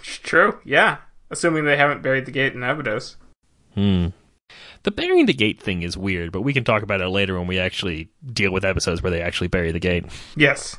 [0.00, 0.98] It's true, yeah.
[1.30, 3.16] Assuming they haven't buried the gate in Abydos.
[4.84, 7.46] The burying the gate thing is weird, but we can talk about it later when
[7.46, 10.04] we actually deal with episodes where they actually bury the gate.
[10.36, 10.76] Yes.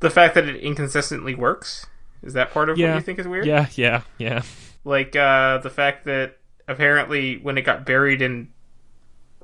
[0.00, 1.86] The fact that it inconsistently works
[2.22, 2.90] is that part of Yeah.
[2.90, 3.46] what you think is weird?
[3.46, 4.42] Yeah, yeah, yeah.
[4.84, 8.48] Like uh, the fact that apparently when it got buried in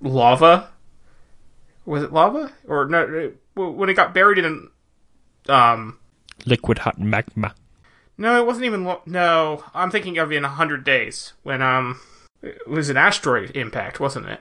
[0.01, 0.71] lava,
[1.87, 3.33] was it lava or no?
[3.55, 4.68] When it got buried in
[5.49, 5.99] um
[6.47, 7.55] Liquid hot magma.
[8.16, 8.85] No, it wasn't even.
[8.85, 12.01] Lo- no, I'm thinking of in a hundred days when um,
[12.42, 14.40] it was an asteroid impact, wasn't it?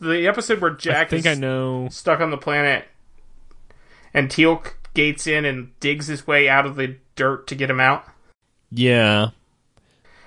[0.00, 1.88] The episode where Jack I think is I know.
[1.90, 2.86] stuck on the planet,
[4.12, 7.80] and Teal'c gates in and digs his way out of the dirt to get him
[7.80, 8.04] out.
[8.70, 9.30] Yeah.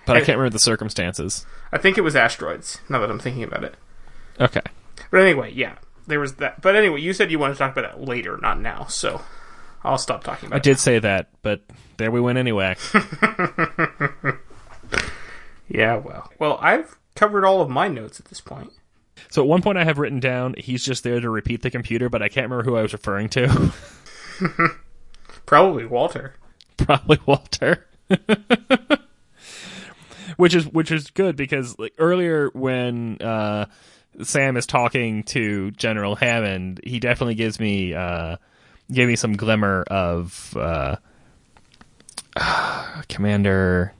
[0.05, 1.45] But I can't remember the circumstances.
[1.71, 2.79] I think it was asteroids.
[2.87, 3.75] Now that I'm thinking about it.
[4.39, 4.61] Okay.
[5.11, 5.75] But anyway, yeah,
[6.07, 6.61] there was that.
[6.61, 8.85] But anyway, you said you wanted to talk about that later, not now.
[8.85, 9.21] So
[9.83, 10.59] I'll stop talking about it.
[10.59, 11.61] I did say that, but
[11.97, 12.77] there we went anyway.
[15.67, 18.71] Yeah, well, well, I've covered all of my notes at this point.
[19.29, 22.09] so at one point I have written down he's just there to repeat the computer,
[22.09, 23.73] but I can't remember who I was referring to.
[25.45, 26.35] Probably Walter.
[26.77, 27.87] Probably Walter.
[30.37, 33.65] which is which is good because like earlier when uh
[34.21, 38.37] Sam is talking to General Hammond, he definitely gives me uh
[38.91, 40.95] gave me some glimmer of uh
[43.09, 43.93] Commander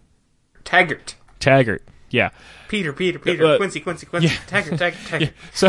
[0.64, 1.16] Taggart.
[1.40, 1.84] Taggart.
[2.10, 2.30] Yeah.
[2.68, 5.34] Peter, Peter, Peter, uh, Quincy, Quincy, Quincy, Taggart, Taggart, Taggart.
[5.54, 5.68] So,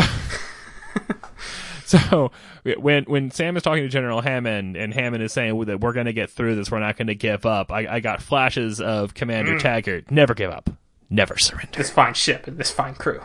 [1.85, 2.31] so
[2.77, 6.05] when when Sam is talking to General Hammond and Hammond is saying that we're going
[6.05, 7.71] to get through this, we're not going to give up.
[7.71, 9.59] I, I got flashes of Commander Mm.
[9.59, 10.11] Taggart.
[10.11, 10.69] Never give up.
[11.09, 11.71] Never surrender.
[11.77, 13.21] This fine ship and this fine crew.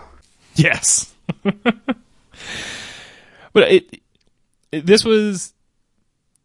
[0.55, 1.13] Yes.
[3.53, 4.01] but it,
[4.73, 5.53] it this was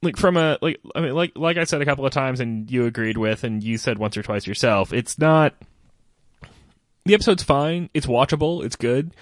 [0.01, 2.69] like from a like I mean like like I said a couple of times and
[2.69, 4.93] you agreed with and you said once or twice yourself.
[4.93, 5.53] It's not
[7.09, 7.89] the episode's fine.
[7.93, 8.63] It's watchable.
[8.63, 9.13] It's good.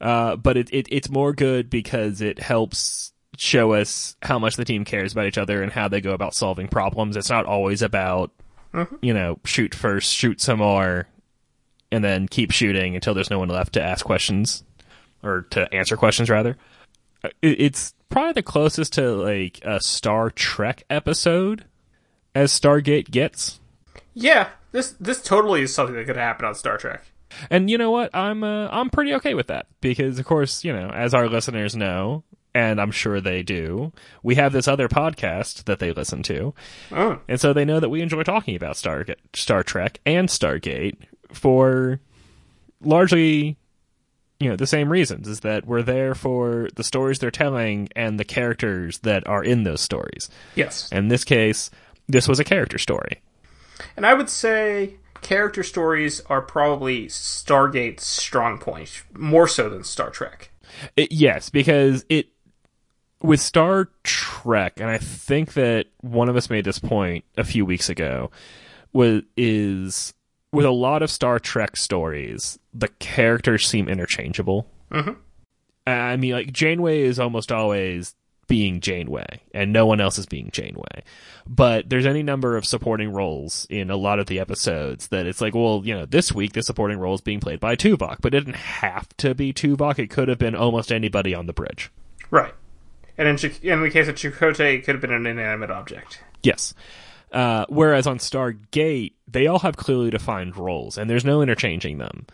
[0.00, 4.64] Uh, but it, it it's more good because it helps show us how much the
[4.64, 7.16] team cares about each other and how they go about solving problems.
[7.16, 8.30] It's not always about
[9.02, 11.06] you know shoot first, shoot some more,
[11.90, 14.64] and then keep shooting until there's no one left to ask questions
[15.22, 16.56] or to answer questions rather.
[17.24, 21.64] Uh, It, it's probably the closest to like a Star Trek episode
[22.34, 23.60] as Stargate gets.
[24.14, 27.04] Yeah, this this totally is something that could happen on Star Trek.
[27.50, 28.14] And you know what?
[28.14, 31.76] I'm uh, I'm pretty okay with that because of course, you know, as our listeners
[31.76, 36.54] know, and I'm sure they do, we have this other podcast that they listen to.
[36.92, 40.96] Oh, And so they know that we enjoy talking about Star Star Trek and Stargate
[41.32, 42.00] for
[42.82, 43.56] largely
[44.40, 48.18] you know the same reasons is that we're there for the stories they're telling and
[48.18, 50.30] the characters that are in those stories.
[50.54, 50.90] yes.
[50.90, 51.70] In this case,
[52.08, 53.20] this was a character story.
[53.96, 60.10] And I would say character stories are probably Stargate's strong point, more so than Star
[60.10, 60.50] Trek.
[60.96, 62.28] It, yes, because it
[63.22, 67.64] with Star Trek, and I think that one of us made this point a few
[67.66, 68.30] weeks ago,
[68.92, 70.14] was is
[70.52, 74.66] with a lot of Star Trek stories, the characters seem interchangeable.
[74.90, 75.16] Mhm.
[75.86, 78.14] I mean, like Janeway is almost always
[78.50, 81.04] being Janeway, and no one else is being Janeway.
[81.46, 85.40] But there's any number of supporting roles in a lot of the episodes that it's
[85.40, 88.34] like, well, you know, this week the supporting role is being played by Tuvok, but
[88.34, 90.00] it didn't have to be Tuvok.
[90.00, 91.92] It could have been almost anybody on the bridge.
[92.28, 92.52] Right.
[93.16, 96.20] And in, in the case of Chakotay, it could have been an inanimate object.
[96.42, 96.74] Yes.
[97.30, 102.26] Uh, whereas on Stargate, they all have clearly defined roles, and there's no interchanging them.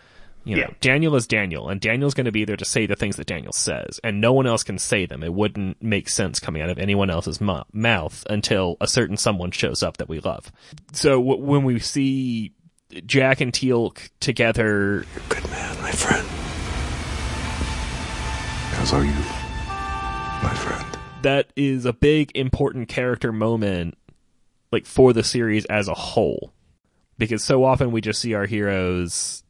[0.46, 0.74] You know, Yeah.
[0.80, 3.52] Daniel is Daniel, and Daniel's going to be there to say the things that Daniel
[3.52, 5.22] says, and no one else can say them.
[5.24, 9.50] It wouldn't make sense coming out of anyone else's mu- mouth until a certain someone
[9.50, 10.52] shows up that we love.
[10.92, 12.52] So w- when we see
[13.04, 16.24] Jack and Teal'c together, Good man, my friend.
[18.80, 19.10] As are you,
[20.42, 20.86] my friend.
[21.22, 23.96] that is a big important character moment
[24.70, 26.52] like for the series as a whole
[27.18, 29.42] because so often we just see our heroes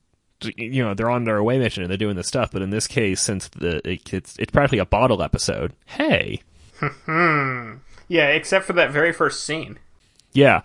[0.56, 2.86] you know they're on their away mission and they're doing this stuff but in this
[2.86, 6.40] case since the it- it's it's practically a bottle episode hey
[8.08, 9.78] Yeah, except for that very first scene.
[10.32, 10.62] yeah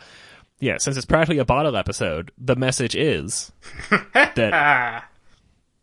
[0.59, 3.51] yeah since it's practically a bottle episode the message is
[4.13, 5.03] that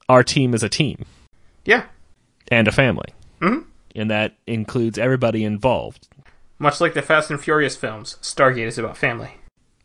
[0.09, 1.05] our team is a team
[1.64, 1.85] Yeah.
[2.48, 3.09] and a family
[3.40, 3.68] mm-hmm.
[3.96, 6.09] and that includes everybody involved
[6.59, 9.35] Much like the Fast and Furious films, Stargate is about family.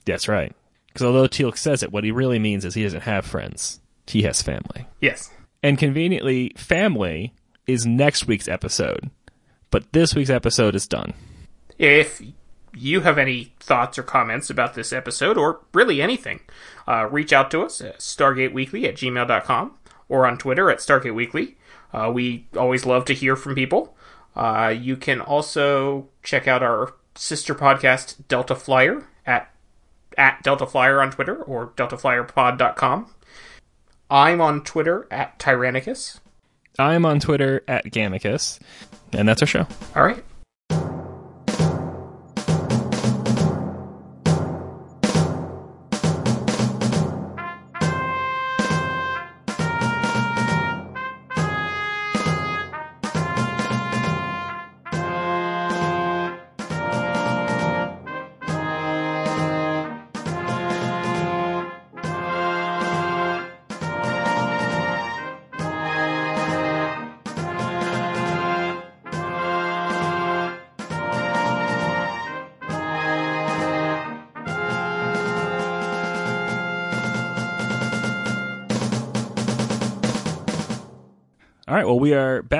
[0.05, 0.51] That's right.
[0.87, 3.79] Because although Teal'c says it, what he really means is he doesn't have friends.
[4.07, 4.87] He has family.
[4.99, 5.31] Yes.
[5.61, 7.33] And conveniently, family
[7.67, 9.09] is next week's episode.
[9.71, 11.13] But this week's episode is done.
[11.79, 12.21] If
[12.75, 16.41] you have any thoughts or comments about this episode, or really anything,
[16.87, 19.77] uh, reach out to us at stargateweekly at gmail.com
[20.09, 21.57] or on Twitter at Stargate Weekly.
[21.93, 23.95] Uh, we always love to hear from people.
[24.35, 29.51] Uh, you can also check out our sister podcast, Delta Flyer, at,
[30.17, 33.13] at Delta Flyer on Twitter or deltaflyerpod.com.
[34.13, 36.19] I'm on Twitter at Tyrannicus.
[36.77, 38.59] I'm on Twitter at Gamicus.
[39.11, 39.67] And that's our show.
[39.95, 40.23] All right.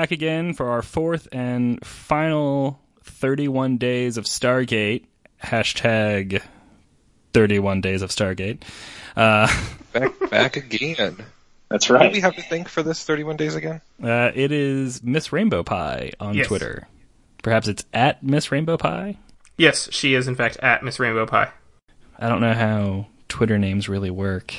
[0.04, 5.06] Back again for our fourth and final 31 days of Stargate.
[5.42, 6.42] Hashtag
[7.32, 8.60] 31 days of Stargate.
[9.16, 9.48] Uh,
[9.94, 11.16] Back back again.
[11.70, 12.00] That's right.
[12.00, 12.12] What do right.
[12.12, 13.80] we have to think for this 31 days again?
[14.02, 16.48] uh, it is Miss Rainbow Pie on Yes.
[16.48, 16.86] Twitter.
[17.42, 19.16] Perhaps it's at Miss Rainbow Pie.
[19.56, 21.50] Yes, she is in fact at Miss Rainbow Pie.
[22.18, 24.52] I don't know how Twitter names really work.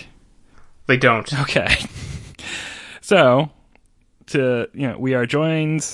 [0.88, 1.32] They don't.
[1.42, 1.78] Okay.
[3.02, 3.52] so,
[4.28, 5.88] to you know, we are joined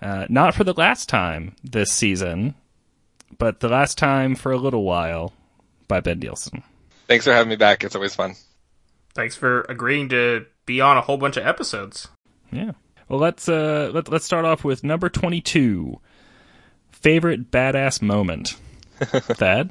[0.00, 2.54] uh, not for the last time this season,
[3.38, 5.32] but the last time for a little while
[5.88, 6.62] by Ben Nielsen.
[7.06, 7.84] Thanks for having me back.
[7.84, 8.34] It's always fun.
[9.14, 12.08] Thanks for agreeing to be on a whole bunch of episodes.
[12.50, 12.72] Yeah.
[13.08, 16.00] Well, let's uh let, let's start off with number 22.
[16.90, 18.56] Favorite badass moment.
[19.00, 19.70] Thad?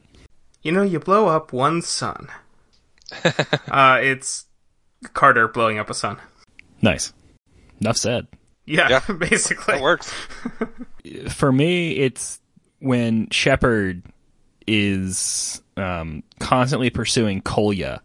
[0.62, 2.28] You know, you blow up one sun.
[3.72, 4.46] uh, it's
[5.14, 6.18] Carter blowing up a sun.
[6.82, 7.14] Nice.
[7.82, 8.28] Enough said.
[8.66, 9.14] Yeah, Yeah.
[9.20, 9.76] basically.
[9.76, 10.14] That works.
[11.30, 12.40] for me, it's
[12.80, 14.04] when Shepard
[14.68, 18.02] is um, constantly pursuing Kolya,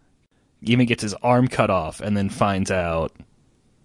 [0.62, 3.12] even gets his arm cut off, and then finds out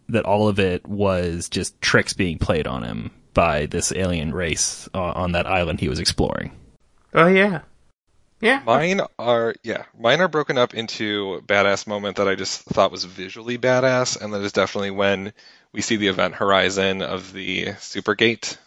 [0.10, 4.90] that all of it was just tricks being played on him by this alien race
[4.94, 6.52] uh, on that island he was exploring.
[7.14, 7.62] Oh yeah,
[8.42, 8.62] yeah.
[8.66, 13.06] Mine are yeah, mine are broken up into badass moment that I just thought was
[13.06, 15.34] visually badass, and that is definitely when
[15.74, 18.58] we see the event horizon of the Supergate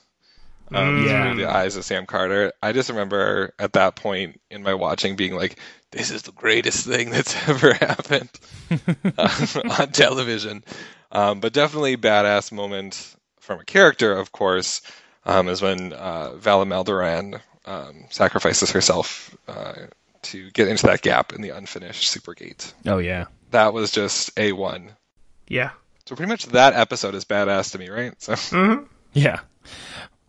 [0.72, 1.34] um, Yeah.
[1.34, 2.52] through the eyes of Sam Carter.
[2.62, 5.58] I just remember at that point in my watching being like,
[5.90, 8.30] "This is the greatest thing that's ever happened
[9.18, 9.46] uh,
[9.78, 10.64] on television."
[11.12, 14.80] Um, but definitely badass moment from a character, of course,
[15.26, 19.74] um, is when uh, Vala Maldoran um, sacrifices herself uh,
[20.22, 22.72] to get into that gap in the unfinished Supergate.
[22.86, 24.92] Oh yeah, That was just a one.
[25.46, 25.70] Yeah.
[26.06, 28.12] So pretty much that episode is badass to me, right?
[28.20, 29.40] So yeah.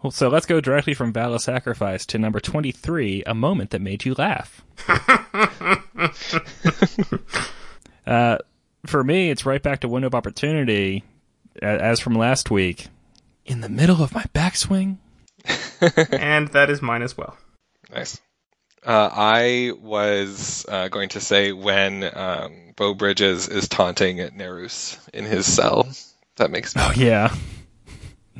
[0.01, 4.05] Well, so let's go directly from Vala Sacrifice to number twenty-three, a moment that made
[4.05, 4.63] you laugh.
[8.07, 8.37] uh,
[8.85, 11.03] for me, it's right back to window of opportunity,
[11.61, 12.87] as from last week.
[13.45, 14.97] In the middle of my backswing.
[16.11, 17.37] and that is mine as well.
[17.91, 18.19] nice.
[18.85, 25.25] Uh, I was uh, going to say when um, Beau Bridges is taunting Nerus in
[25.25, 25.87] his cell.
[26.35, 26.81] That makes me.
[26.85, 27.33] Oh yeah.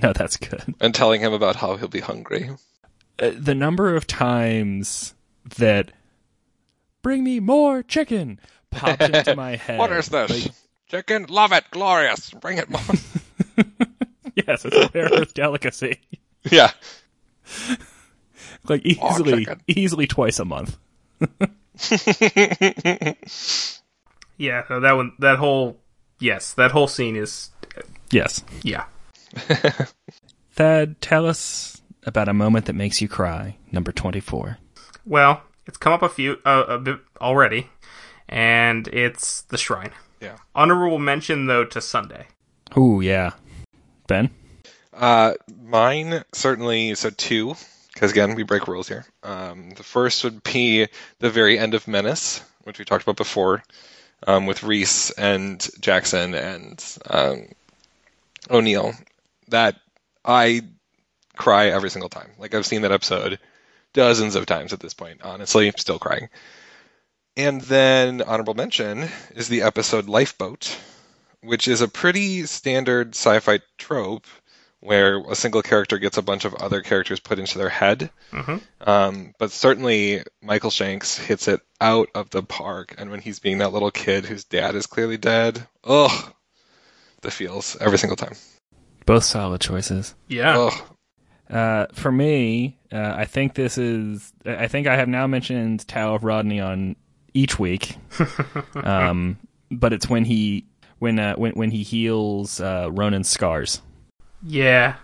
[0.03, 0.75] No, that's good.
[0.81, 2.49] And telling him about how he'll be hungry.
[3.17, 5.13] Uh, the number of times
[5.57, 5.93] that
[7.01, 9.79] "Bring me more chicken" popped into my head.
[9.79, 10.29] What is this?
[10.29, 10.53] Like,
[10.87, 11.27] Chicken?
[11.29, 11.63] Love it.
[11.71, 12.29] Glorious.
[12.31, 12.81] Bring it more.
[14.35, 15.99] yes, it's a rare earth delicacy.
[16.51, 16.71] yeah.
[18.67, 20.77] Like easily, easily twice a month.
[24.37, 25.77] Yeah, no, that one, that whole,
[26.19, 27.49] yes, that whole scene is,
[28.11, 28.43] Yes.
[28.63, 28.85] yeah.
[30.51, 33.57] Thad, tell us about a moment that makes you cry.
[33.71, 34.57] Number twenty-four.
[35.05, 37.69] Well, it's come up a few, uh, a bit already,
[38.29, 39.91] and it's the shrine.
[40.21, 40.37] Yeah.
[40.53, 42.27] Honorable mention though to Sunday.
[42.77, 43.31] Ooh, yeah.
[44.07, 44.29] Ben.
[44.93, 47.55] Uh, mine certainly so two
[47.93, 49.05] because again we break rules here.
[49.23, 50.87] Um, the first would be
[51.19, 53.61] the very end of Menace, which we talked about before,
[54.25, 57.47] um, with Reese and Jackson and um,
[58.49, 58.93] O'Neill.
[59.49, 59.75] That
[60.23, 60.61] I
[61.35, 62.31] cry every single time.
[62.39, 63.39] Like I've seen that episode
[63.93, 65.21] dozens of times at this point.
[65.23, 66.29] Honestly, still crying.
[67.37, 70.77] And then honorable mention is the episode Lifeboat,
[71.41, 74.25] which is a pretty standard sci-fi trope
[74.85, 78.09] where a single character gets a bunch of other characters put into their head.
[78.81, 83.57] Um, but certainly Michael Shanks hits it out of the park, and when he's being
[83.59, 86.33] that little kid whose dad is clearly dead, ugh,
[87.21, 88.35] the feels every single time.
[89.05, 90.15] Both solid choices.
[90.27, 90.57] Yeah.
[90.57, 90.73] Ugh.
[91.49, 94.33] Uh, for me, uh, I think this is.
[94.45, 96.95] I think I have now mentioned Tao of Rodney on
[97.35, 97.97] each week,
[98.75, 99.37] um,
[99.69, 100.65] but it's when he
[100.97, 103.81] when uh, when when he heals uh, Ronan's scars.
[104.45, 104.95] Yeah.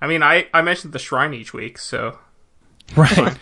[0.00, 2.18] I mean, I, I mentioned the shrine each week, so
[2.96, 3.36] Right.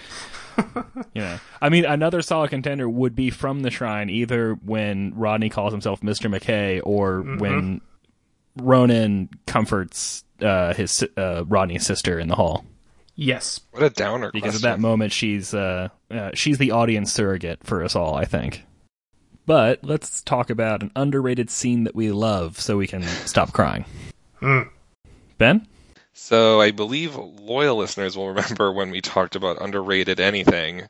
[1.15, 5.51] you know, I mean, another solid contender would be from the shrine, either when Rodney
[5.51, 7.81] calls himself Mister McKay, or when
[8.57, 12.65] Ronan comforts uh, his uh, Rodney's sister in the hall.
[13.15, 13.61] yes.
[13.71, 14.31] What a downer.
[14.33, 14.69] because question.
[14.69, 18.65] at that moment she's uh, uh, she's the audience surrogate for us all, I think.
[19.45, 23.85] But let's talk about an underrated scene that we love, so we can stop crying.
[25.39, 25.67] Ben,
[26.15, 30.89] So I believe loyal listeners will remember when we talked about underrated anything.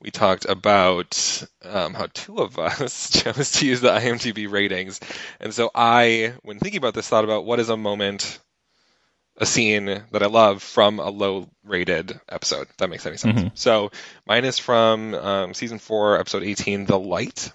[0.00, 5.00] we talked about um, how two of us chose to use the IMDb ratings.
[5.40, 8.38] And so I, when thinking about this, thought about what is a moment,
[9.38, 12.68] a scene that I love from a low rated episode.
[12.70, 13.40] If that makes any sense.
[13.42, 13.50] Mhm.
[13.54, 13.90] So
[14.26, 17.52] mine is from um, season four, episode 18, The Light.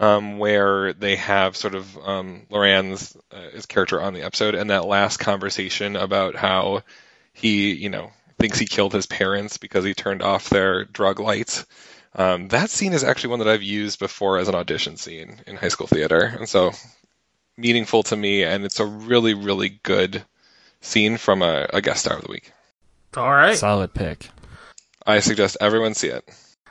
[0.00, 4.70] Um, where they have sort of um, Loran's uh, his character on the episode, and
[4.70, 6.80] that last conversation about how
[7.34, 11.66] he, you know, thinks he killed his parents because he turned off their drug lights.
[12.14, 15.56] Um, that scene is actually one that I've used before as an audition scene in
[15.56, 16.72] high school theater, and so
[17.58, 20.24] meaningful to me, and it's a really, really good
[20.80, 22.52] scene from a, a guest star of the week.
[23.16, 23.56] All right.
[23.56, 24.28] Solid pick.
[25.06, 26.28] I suggest everyone see it.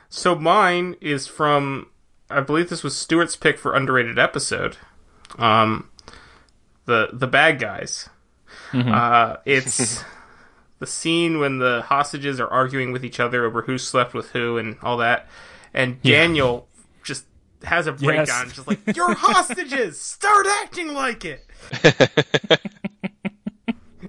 [0.08, 1.86] So mine is from
[2.30, 4.76] I believe this was Stuart's pick for underrated episode.
[5.38, 5.90] Um
[6.86, 8.08] the the bad guys.
[8.72, 10.02] Uh it's
[10.78, 14.58] the scene when the hostages are arguing with each other over who slept with who
[14.58, 15.28] and all that.
[15.72, 16.68] And Daniel
[17.04, 17.26] just
[17.62, 21.46] has a breakdown just like you're hostages, start acting like it.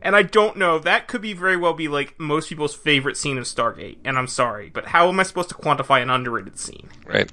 [0.01, 0.80] And I don't know.
[0.80, 3.97] That could be very well be like most people's favorite scene of Stargate.
[4.03, 6.89] And I'm sorry, but how am I supposed to quantify an underrated scene?
[7.05, 7.32] Right?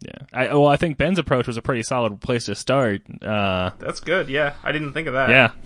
[0.00, 0.12] Yeah.
[0.32, 3.02] I, well, I think Ben's approach was a pretty solid place to start.
[3.22, 4.28] Uh, That's good.
[4.28, 5.28] Yeah, I didn't think of that.
[5.30, 5.50] yeah.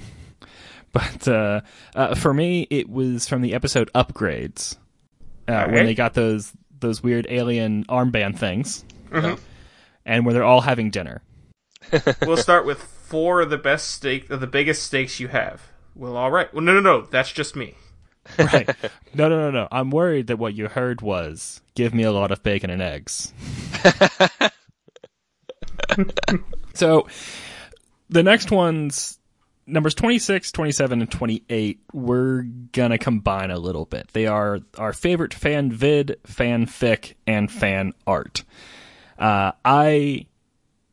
[0.92, 1.60] But uh,
[1.96, 4.76] uh, for me, it was from the episode Upgrades
[5.48, 9.40] uh, when they got those those weird alien armband things, Mhm.
[10.06, 11.20] and where they're all having dinner.
[12.22, 15.62] we'll start with four of the best steak, of the biggest steaks you have.
[15.96, 16.52] Well, all right.
[16.54, 17.00] Well, no, no, no.
[17.02, 17.74] That's just me.
[18.38, 18.68] Right?
[19.14, 19.68] no, no, no, no.
[19.70, 23.32] I'm worried that what you heard was "Give me a lot of bacon and eggs."
[26.74, 27.06] so,
[28.08, 29.18] the next ones,
[29.66, 34.08] numbers 26, 27, and 28, we're gonna combine a little bit.
[34.12, 38.44] They are our favorite fan vid, fanfic, and fan art.
[39.18, 40.26] Uh, I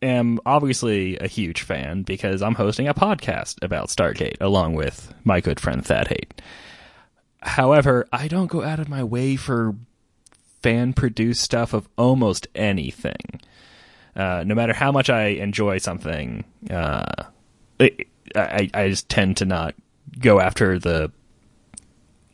[0.01, 5.41] am obviously a huge fan because I'm hosting a podcast about Stargate along with my
[5.41, 6.41] good friend Thad Haight.
[7.41, 9.75] However, I don't go out of my way for
[10.61, 13.41] fan produced stuff of almost anything.
[14.15, 17.05] Uh, no matter how much I enjoy something, uh,
[17.79, 19.73] I, I just tend to not
[20.19, 21.11] go after the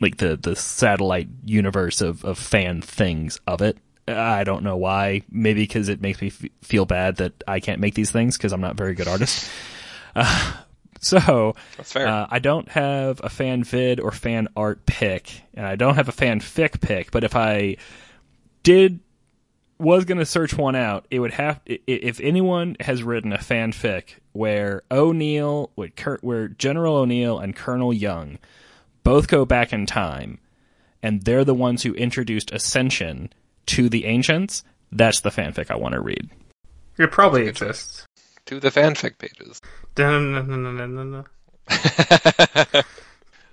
[0.01, 3.77] like the the satellite universe of, of fan things of it.
[4.07, 5.21] I don't know why.
[5.29, 8.53] Maybe because it makes me f- feel bad that I can't make these things because
[8.53, 9.49] I'm not a very good artist.
[10.19, 10.53] Uh,
[11.01, 12.07] so That's fair.
[12.07, 16.09] uh, I don't have a fan vid or fan art pick, and I don't have
[16.09, 17.11] a fan fic pick.
[17.11, 17.77] But if I
[18.63, 18.99] did
[19.79, 23.31] was going to search one out, it would have i- i- if anyone has written
[23.31, 28.39] a fanfic where O'Neill, would Cur- where General O'Neill and Colonel Young
[29.03, 30.39] both go back in time,
[31.03, 33.31] and they're the ones who introduced Ascension
[33.67, 34.63] to the Ancients.
[34.91, 36.27] That's the fanfic I want to read.
[36.97, 38.06] It probably exists.
[38.47, 39.61] To the fanfic pages.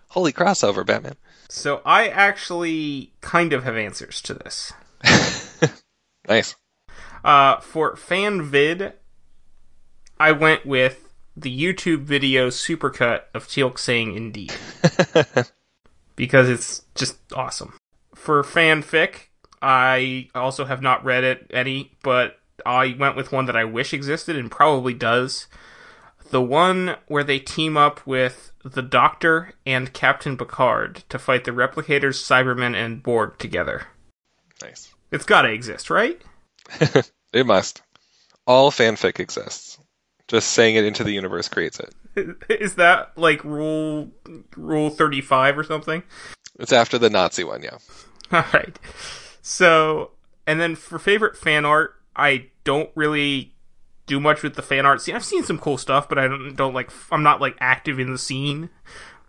[0.09, 1.17] Holy crossover, Batman.
[1.49, 4.73] So I actually kind of have answers to this.
[6.29, 6.57] Nice.
[7.23, 8.95] Uh, for fan vid,
[10.19, 14.53] I went with the YouTube video supercut of Teal'c saying "Indeed"
[16.17, 17.75] because it's just awesome.
[18.15, 19.29] For fanfic,
[19.61, 23.93] I also have not read it any, but I went with one that I wish
[23.93, 25.47] existed and probably does.
[26.31, 31.51] The one where they team up with the Doctor and Captain Picard to fight the
[31.51, 33.89] Replicators, Cybermen, and Borg together.
[34.63, 34.93] Nice.
[35.11, 36.21] It's gotta exist, right?
[37.35, 37.83] It must.
[38.47, 39.79] All fanfic exists.
[40.29, 41.93] Just saying it into the universe creates it.
[42.49, 44.11] Is that like rule
[44.57, 46.03] rule 35 or something?
[46.61, 47.79] It's after the Nazi one, yeah.
[48.33, 48.79] All right.
[49.43, 50.13] So,
[50.47, 53.55] and then for favorite fan art, I don't really
[54.07, 55.15] do much with the fan art scene.
[55.15, 58.13] I've seen some cool stuff, but I don't don't like I'm not like active in
[58.13, 58.71] the scene.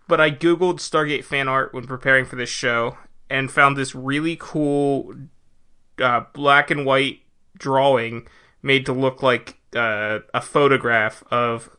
[0.08, 2.96] But I googled Stargate fan art when preparing for this show
[3.28, 5.14] and found this really cool
[6.00, 7.20] uh, black and white
[7.58, 8.28] drawing
[8.62, 11.70] made to look like uh, a photograph of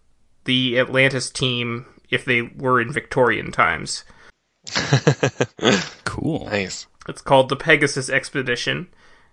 [0.44, 4.04] the Atlantis team if they were in Victorian times.
[6.18, 6.46] Cool.
[6.46, 6.88] Nice.
[7.08, 8.88] It's called the Pegasus Expedition,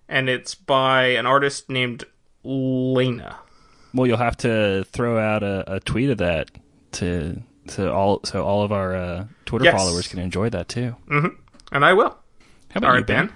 [0.06, 2.04] and it's by an artist named
[2.44, 3.36] Lena.
[3.92, 6.50] Well, you'll have to throw out a, a tweet of that
[6.92, 9.74] to to all so all of our uh, Twitter Yes.
[9.74, 10.96] followers can enjoy that too.
[11.72, 12.10] And I will.
[12.70, 13.32] How about All you, right, Ben.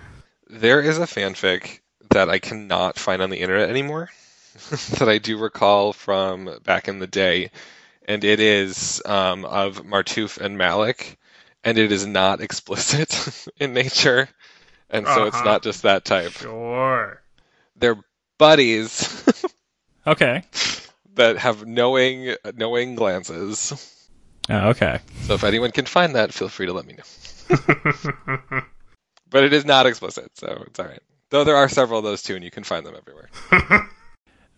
[0.50, 1.80] There is a fanfic
[2.11, 4.11] that I cannot find on the internet anymore
[4.98, 7.50] that I do recall from back in the day,
[8.06, 11.18] and it is um, of Martouf and Malek,
[11.64, 14.28] and it is not explicit in nature.
[14.90, 15.44] and so it's Uh-huh.
[15.44, 16.32] not just that type.
[16.32, 17.22] Sure.
[17.76, 17.98] They're
[18.39, 19.24] buddies
[20.07, 20.43] Okay.
[21.14, 24.09] that have knowing knowing glances.
[24.49, 25.01] Oh, okay.
[25.22, 28.62] So if anyone can find that, feel free to let me know.
[29.30, 31.03] but it is not explicit, so it's all right.
[31.30, 33.28] Though there are several of those too, and you can find them everywhere.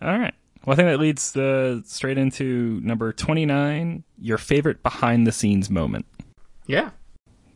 [0.03, 0.33] All right.
[0.64, 5.68] Well, I think that leads uh, straight into number 29, your favorite behind the scenes
[5.68, 6.07] moment.
[6.66, 6.91] Yeah.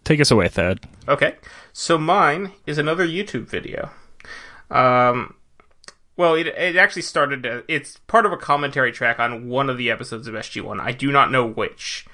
[0.02, 0.80] Take us away, Thad.
[1.06, 1.36] Okay.
[1.72, 3.90] So mine is another YouTube video.
[4.70, 5.34] Um,
[6.16, 7.44] well, it it actually started.
[7.46, 10.80] uh it's part of a commentary track on one of the episodes of SG One.
[10.80, 12.06] I do not know which,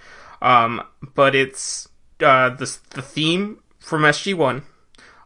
[0.42, 0.82] um,
[1.14, 1.88] but it's
[2.20, 4.62] uh, the the theme from SG One,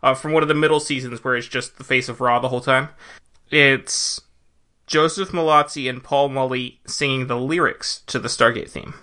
[0.02, 2.48] uh, from one of the middle seasons where it's just the face of Ra the
[2.48, 2.88] whole time.
[3.50, 4.20] It's
[4.86, 8.94] Joseph Mallozzi and Paul Mullie singing the lyrics to the Stargate theme.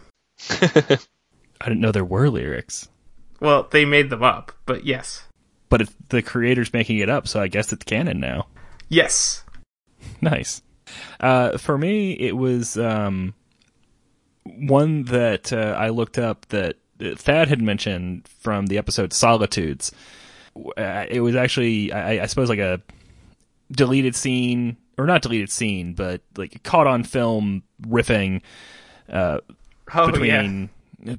[1.61, 2.89] I didn't know there were lyrics,
[3.39, 5.25] Well, they made them up, but yes,
[5.69, 8.47] but it's the creator's making it up, so I guess it's canon now.
[8.89, 9.43] yes.
[10.21, 10.61] Nice.
[11.19, 13.33] Uh, for me, it was um,
[14.43, 19.91] one that uh, I looked up that Thad had mentioned from the episode Solitudes.
[20.55, 22.81] Uh, it was actually, I, I suppose, like a
[23.71, 28.41] deleted scene, or not deleted scene, but like caught on film riffing
[29.09, 29.39] uh,
[29.93, 30.11] Oh yeah.
[30.11, 30.69] between.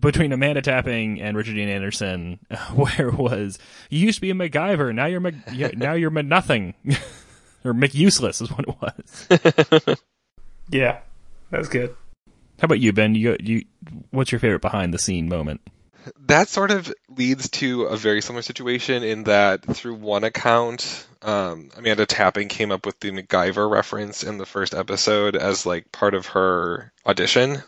[0.00, 2.38] Between Amanda Tapping and Richard Dean Anderson,
[2.74, 3.58] where it was
[3.90, 5.34] you used to be a MacGyver, now you're Mac,
[5.76, 6.74] now you're nothing,
[7.64, 9.96] or McUseless is what it was.
[10.70, 11.00] Yeah,
[11.50, 11.94] that's good.
[12.60, 13.14] How about you, Ben?
[13.14, 13.64] You, you,
[14.10, 15.60] what's your favorite behind the scene moment?
[16.26, 21.70] that sort of leads to a very similar situation in that through one account, um,
[21.76, 26.14] Amanda Tapping came up with the MacGyver reference in the first episode as like part
[26.14, 27.62] of her audition.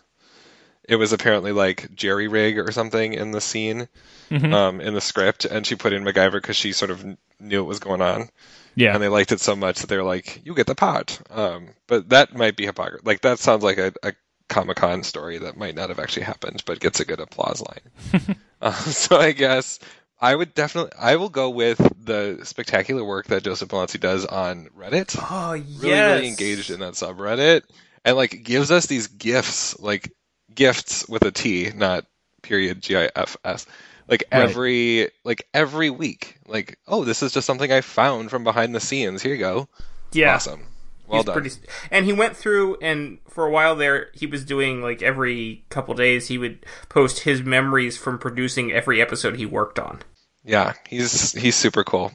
[0.87, 3.89] It was apparently like jerry rig or something in the scene,
[4.31, 7.05] um, in the script, and she put in MacGyver because she sort of
[7.41, 8.29] knew what was going on,
[8.75, 11.71] Yeah, and they liked it so much that they're like, "You get the pot." Um,
[11.87, 13.03] but that might be hypocrisy.
[13.05, 14.13] Like that sounds like a, a
[14.49, 18.37] Comic Con story that might not have actually happened, but gets a good applause line.
[18.61, 19.79] uh, so I guess
[20.21, 24.69] I would definitely I will go with the spectacular work that Joseph Mallozzi does on
[24.77, 25.17] Reddit.
[25.19, 27.63] Oh Really, really engaged in that subreddit,
[28.05, 30.13] and like gives us these gifts, like
[30.55, 32.05] gifts with a T, not
[32.43, 33.67] period G I F S.
[34.09, 34.43] Like Right.
[34.43, 38.81] every like every week, like oh, this is just something I found from behind the
[38.81, 39.23] scenes.
[39.23, 39.69] Here you go.
[40.13, 40.67] Yeah, Awesome.
[41.07, 41.35] Well he's done.
[41.35, 41.51] pretty.
[41.91, 45.95] And he went through, and for a while there, he was doing like every couple
[45.95, 50.01] days, he would post his memories from producing every episode he worked on.
[50.45, 52.13] Yeah, he's he's super cool.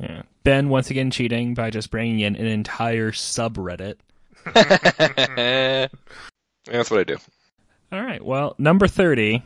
[0.00, 0.22] yeah.
[0.44, 3.96] Ben once again cheating by just bringing in an entire subreddit.
[6.66, 7.16] That's what I do.
[7.96, 8.22] All right.
[8.22, 9.42] Well, number thirty,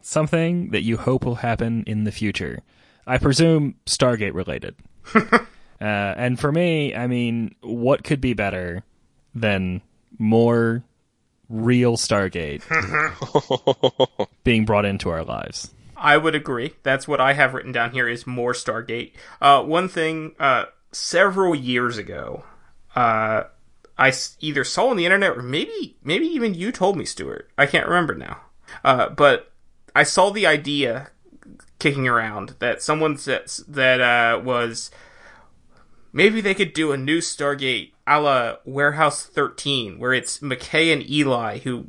[0.00, 2.60] something that you hope will happen in the future.
[3.04, 4.76] I presume Stargate related.
[5.14, 5.34] uh,
[5.80, 8.84] and for me, I mean, what could be better
[9.34, 9.82] than
[10.20, 10.84] more
[11.48, 12.62] real Stargate
[14.44, 15.74] being brought into our lives?
[15.96, 16.74] I would agree.
[16.84, 19.14] That's what I have written down here is more Stargate.
[19.40, 22.44] Uh, one thing, uh, several years ago,
[22.94, 23.44] uh,
[23.98, 27.50] I either saw on the internet or maybe, maybe even you told me, Stuart.
[27.56, 28.40] I can't remember now.
[28.82, 29.52] Uh, but
[29.94, 31.10] I saw the idea
[31.78, 34.90] kicking around that someone says that, uh, was
[36.12, 41.08] maybe they could do a new Stargate a la Warehouse 13, where it's McKay and
[41.08, 41.86] Eli who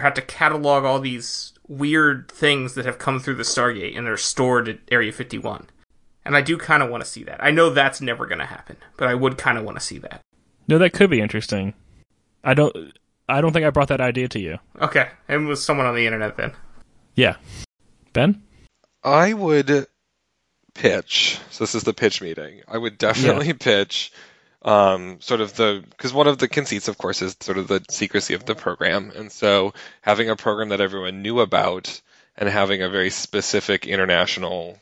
[0.00, 4.16] have to catalog all these weird things that have come through the Stargate and they're
[4.16, 5.68] stored at Area 51.
[6.24, 7.42] And I do kind of want to see that.
[7.42, 9.98] I know that's never going to happen, but I would kind of want to see
[9.98, 10.20] that.
[10.70, 11.74] No, that could be interesting.
[12.44, 12.92] I don't.
[13.28, 14.58] I don't think I brought that idea to you.
[14.80, 16.52] Okay, it was someone on the internet then.
[17.16, 17.36] Yeah,
[18.12, 18.42] Ben.
[19.02, 19.88] I would
[20.74, 21.40] pitch.
[21.50, 22.62] So this is the pitch meeting.
[22.68, 24.12] I would definitely pitch
[24.62, 27.84] um, sort of the because one of the conceits, of course, is sort of the
[27.90, 32.00] secrecy of the program, and so having a program that everyone knew about
[32.36, 34.78] and having a very specific international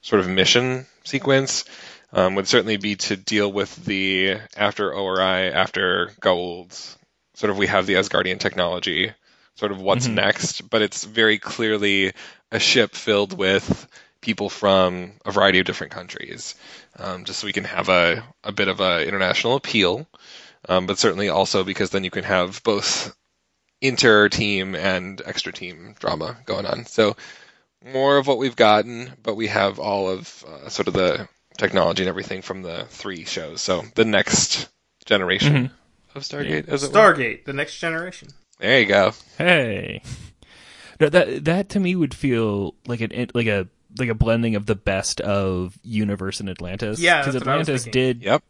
[0.00, 1.66] sort of mission sequence
[2.14, 6.96] um, would certainly be to deal with the after ORI, after Goa'uld,
[7.34, 9.12] sort of we have the Asgardian technology,
[9.56, 12.12] sort of what's next, but it's very clearly
[12.52, 13.88] a ship filled with
[14.20, 16.54] people from a variety of different countries,
[16.98, 20.06] um, just so we can have a, a bit of a international appeal,
[20.68, 23.14] um, but certainly also because then you can have both
[23.80, 26.86] inter team and extra team drama going on.
[26.86, 27.16] So
[27.84, 32.02] more of what we've gotten, but we have all of uh, sort of the technology
[32.02, 33.60] and everything from the three shows.
[33.60, 34.68] So the next
[35.06, 35.70] generation
[36.14, 36.98] of Stargate, as it were.
[36.98, 38.28] Stargate, the next generation.
[38.58, 39.12] There you go.
[39.38, 40.02] Hey,
[41.00, 44.66] no, that that to me would feel like an like a like a blending of
[44.66, 46.98] the best of universe and Atlantis.
[46.98, 48.42] Yeah, because that's what I was Atlantis did Yep.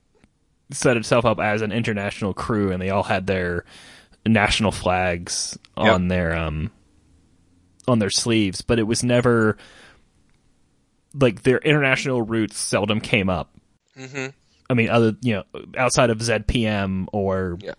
[0.72, 3.64] set itself up as an international crew, and they all had their
[4.26, 6.70] national flags on their um
[7.86, 9.57] on their sleeves, but it was never
[11.15, 13.55] like their international roots seldom came up.
[13.97, 14.27] hmm
[14.69, 15.45] I mean, other you know,
[15.77, 17.75] outside of ZPM or Yeah.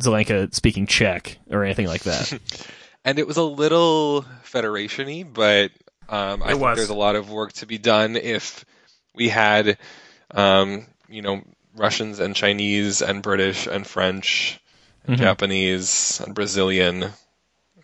[0.00, 2.38] Zelenka speaking Czech or anything like that.
[3.06, 5.72] And it was a little federation-y, but
[6.08, 6.76] um, I It think was.
[6.78, 8.64] there's a lot of work to be done if
[9.14, 9.76] we had,
[10.30, 11.42] um, you know,
[11.76, 14.58] Russians and Chinese and British and French
[15.06, 17.12] and Japanese and Brazilian, and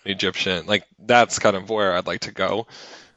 [0.06, 0.64] Egyptian.
[0.64, 2.66] Like that's kind of where I'd like to go.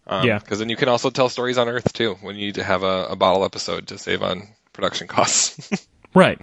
[0.07, 0.39] Um, Yeah.
[0.39, 2.83] Because then you can also tell stories on Earth too when you need to have
[2.83, 5.87] a, a bottle episode to save on production costs.
[6.15, 6.39] Right.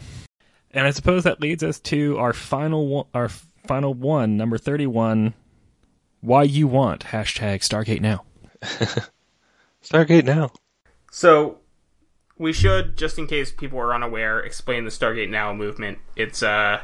[0.73, 5.33] And I suppose that leads us to our final one, our final one, number 31.
[6.23, 8.25] Why you want hashtag Stargate now.
[9.83, 10.51] Stargate now.
[11.13, 11.59] So
[12.37, 15.99] we should, just in case people are unaware, explain the Stargate Now movement.
[16.17, 16.83] It's a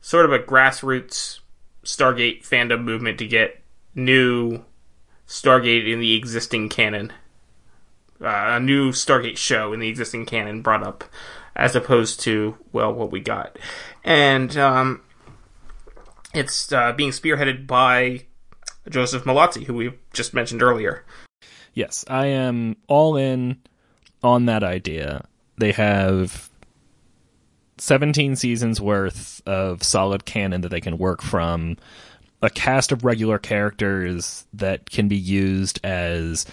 [0.00, 1.40] sort of a grassroots
[1.84, 3.62] Stargate fandom movement to get
[3.94, 4.64] new
[5.26, 7.12] Stargate in the existing canon,
[8.20, 11.04] uh, a new Stargate show in the existing canon brought up,
[11.56, 13.58] as opposed to well, what we got,
[14.04, 15.02] and um,
[16.34, 18.24] it's uh, being spearheaded by
[18.88, 21.04] Joseph Mallozzi, who we just mentioned earlier.
[21.74, 23.58] Yes, I am all in
[24.22, 25.24] on that idea.
[25.58, 26.50] They have
[27.78, 31.76] 17 seasons worth of solid canon that they can work from,
[32.42, 36.44] a cast of regular characters that can be used as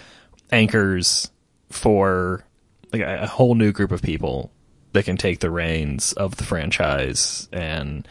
[0.52, 1.30] anchors
[1.70, 2.46] for
[2.94, 4.52] like a, whole new group of people
[4.94, 8.08] that can take the reins of the franchise and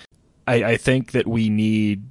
[0.47, 2.05] I, I think that we need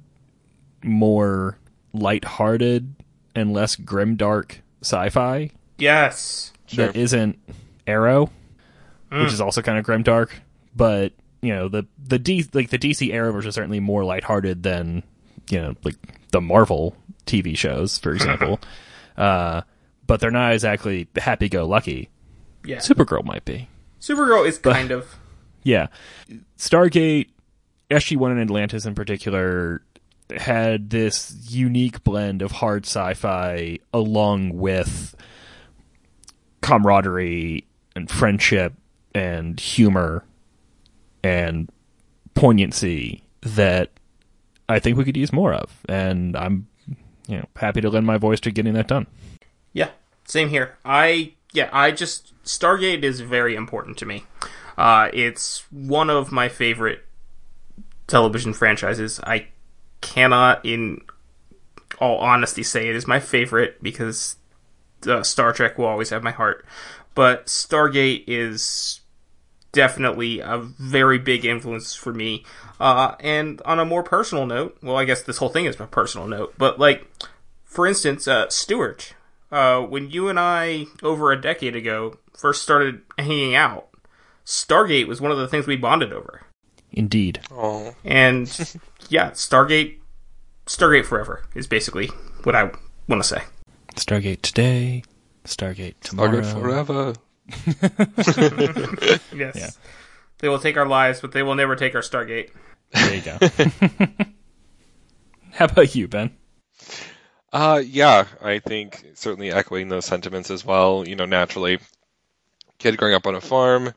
[0.82, 1.58] more
[1.92, 2.94] lighthearted
[3.34, 6.52] and less grimdark sci-fi Yes.
[6.74, 7.38] that isn't
[7.86, 8.30] Arrow,
[9.08, 9.32] which mm.
[9.32, 10.30] is also kind of grimdark.
[10.76, 15.02] But you know the the D like the DC Arrowverse is certainly more lighthearted than
[15.50, 15.96] you know like
[16.32, 16.96] the Marvel
[17.26, 18.60] TV shows, for example.
[19.16, 19.62] uh,
[20.06, 22.08] but they're not exactly happy-go-lucky.
[22.64, 22.78] Yeah.
[22.78, 23.68] Supergirl might be.
[24.00, 25.16] Supergirl is kind of
[25.62, 25.88] Yeah.
[26.56, 27.28] Stargate,
[27.90, 29.82] SG1 and Atlantis in particular,
[30.34, 35.14] had this unique blend of hard sci fi along with
[36.62, 38.74] camaraderie and friendship
[39.14, 40.24] and humor
[41.22, 41.70] and
[42.34, 43.90] poignancy that
[44.68, 45.82] I think we could use more of.
[45.88, 46.68] And I'm
[47.26, 49.06] you know happy to lend my voice to getting that done.
[49.72, 49.90] yeah.
[50.24, 50.76] Same here.
[50.84, 51.70] I yeah.
[51.72, 54.24] I just Stargate is very important to me.
[54.76, 57.04] Uh, it's one of my favorite
[58.06, 59.20] television franchises.
[59.24, 59.48] I
[60.00, 61.00] cannot, in
[61.98, 64.36] all honesty, say it is my favorite because
[65.06, 66.64] uh, Star Trek will always have my heart.
[67.14, 68.97] But Stargate is
[69.72, 72.44] definitely a very big influence for me.
[72.80, 75.86] Uh, and on a more personal note, well, I guess this whole thing is a
[75.86, 77.06] personal note, but like,
[77.64, 79.14] for instance, uh, Stuart,
[79.50, 83.88] uh, when you and I, over a decade ago, first started hanging out,
[84.44, 86.42] Stargate was one of the things we bonded over.
[86.90, 87.40] Indeed.
[87.50, 88.48] Oh, And
[89.08, 89.98] yeah, Stargate,
[90.66, 92.06] Stargate forever is basically
[92.44, 92.70] what I
[93.08, 93.42] want to say.
[93.94, 95.02] Stargate today,
[95.44, 96.40] Stargate tomorrow.
[96.40, 97.14] Stargate forever.
[99.34, 99.56] Yes.
[99.56, 99.70] Yeah.
[100.38, 102.50] They will take our lives, but they will never take our Stargate.
[102.92, 103.38] There you go.
[105.52, 106.36] How about you, Ben?
[107.52, 111.06] Uh, yeah, I think certainly echoing those sentiments as well.
[111.06, 111.78] You know, naturally,
[112.78, 113.92] kid growing up on a farm,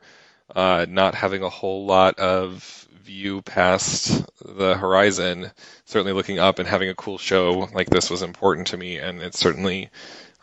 [0.55, 5.51] uh, not having a whole lot of view past the horizon,
[5.85, 9.21] certainly looking up and having a cool show like this was important to me, and
[9.21, 9.89] it's certainly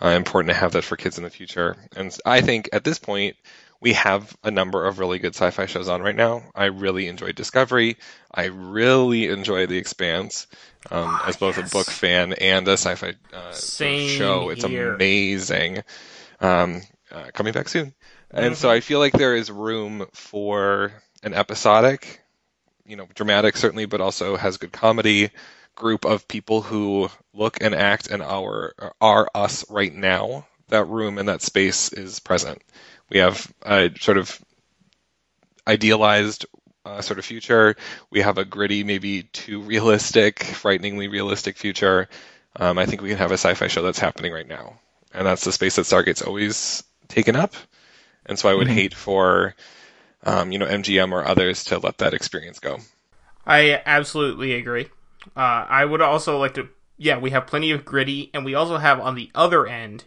[0.03, 1.77] uh, important to have that for kids in the future.
[1.97, 3.37] And I think at this point,
[3.81, 6.43] we have a number of really good sci-fi shows on right now.
[6.55, 7.97] I really enjoyed Discovery.
[8.33, 10.47] I really enjoy The Expanse.
[10.91, 11.71] Um, as both yes.
[11.71, 15.83] a book fan and a sci-fi uh, sort of Same show, it's amazing.
[16.41, 17.95] Um, uh, coming back soon,
[18.31, 18.55] and Mm-hmm.
[18.55, 20.93] so I feel like there is room for
[21.23, 22.21] an episodic,
[22.87, 25.31] you know, dramatic certainly, but also has good comedy
[25.79, 30.47] group of people who look and act and are are us right now.
[30.69, 32.61] That room and that space is present.
[33.09, 34.39] We have a sort of
[35.67, 36.45] idealized
[36.85, 37.77] uh, sort of future.
[38.11, 42.09] We have a gritty, maybe too realistic, frighteningly realistic future.
[42.57, 44.79] Um, I think we can have a sci-fi show that's happening right now,
[45.15, 47.55] and that's the space that Stargate's always taken up.
[48.27, 49.55] And so I would hate for,
[50.25, 52.79] um, you know, MGM or others to let that experience go.
[53.47, 54.89] I absolutely agree.
[55.37, 58.79] Uh, I would also like to, yeah, we have plenty of gritty, and we also
[58.79, 60.05] have on the other end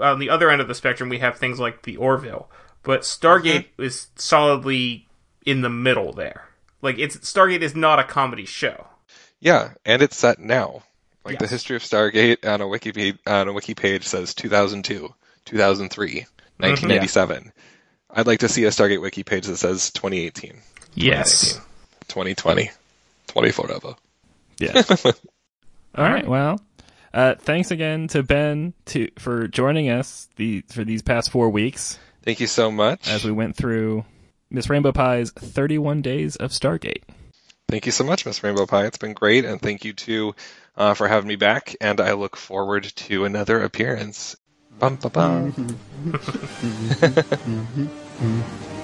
[0.00, 2.50] on the other end of the spectrum, we have things like the Orville,
[2.82, 5.06] but Stargate is solidly
[5.46, 6.48] in the middle there.
[6.82, 8.86] Like it's Stargate is not a comedy show.
[9.40, 10.82] Yeah, and it's set now.
[11.24, 15.12] Like the history of Stargate on a wiki page, on a wiki page says 2002,
[15.44, 16.26] 2003,
[16.58, 17.52] 1987.
[18.10, 20.58] I'd like to see a Stargate wiki page that says 2018,
[20.94, 21.60] Yes.
[22.08, 22.70] 2020,
[23.26, 23.94] 20 forever.
[24.58, 24.82] Yeah.
[25.94, 26.26] All right.
[26.26, 26.60] Well,
[27.14, 31.98] uh, thanks again to Ben to for joining us the for these past four weeks
[32.28, 33.08] Thank you so much.
[33.08, 34.04] as we went through
[34.50, 37.02] Miss Rainbow Pie's 31 days of Stargate.
[37.70, 38.84] Thank you so much, Miss Rainbow Pie.
[38.84, 40.34] It's been great, and thank you too
[40.76, 41.74] uh, for having me back.
[41.80, 44.36] And I look forward to another appearance.
[44.78, 45.78] Bum, ba, bum.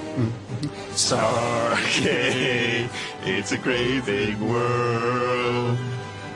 [0.92, 2.88] Stargate,
[3.24, 5.76] it's a great big world.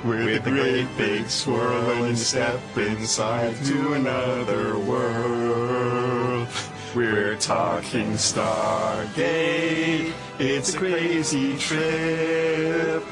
[0.05, 6.49] With a great big swirl and step inside to another world.
[6.95, 13.05] We're talking Stargate, it's a crazy trip.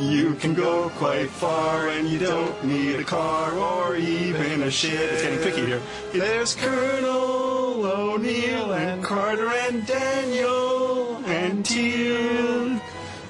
[0.00, 5.12] You can go quite far and you don't need a car or even a ship.
[5.12, 5.80] It's getting tricky here.
[6.12, 7.51] There's Colonel
[7.84, 12.80] O'Neill and Carter and Daniel and Teal.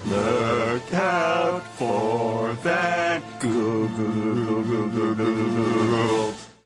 [0.06, 3.82] Look out for that Google.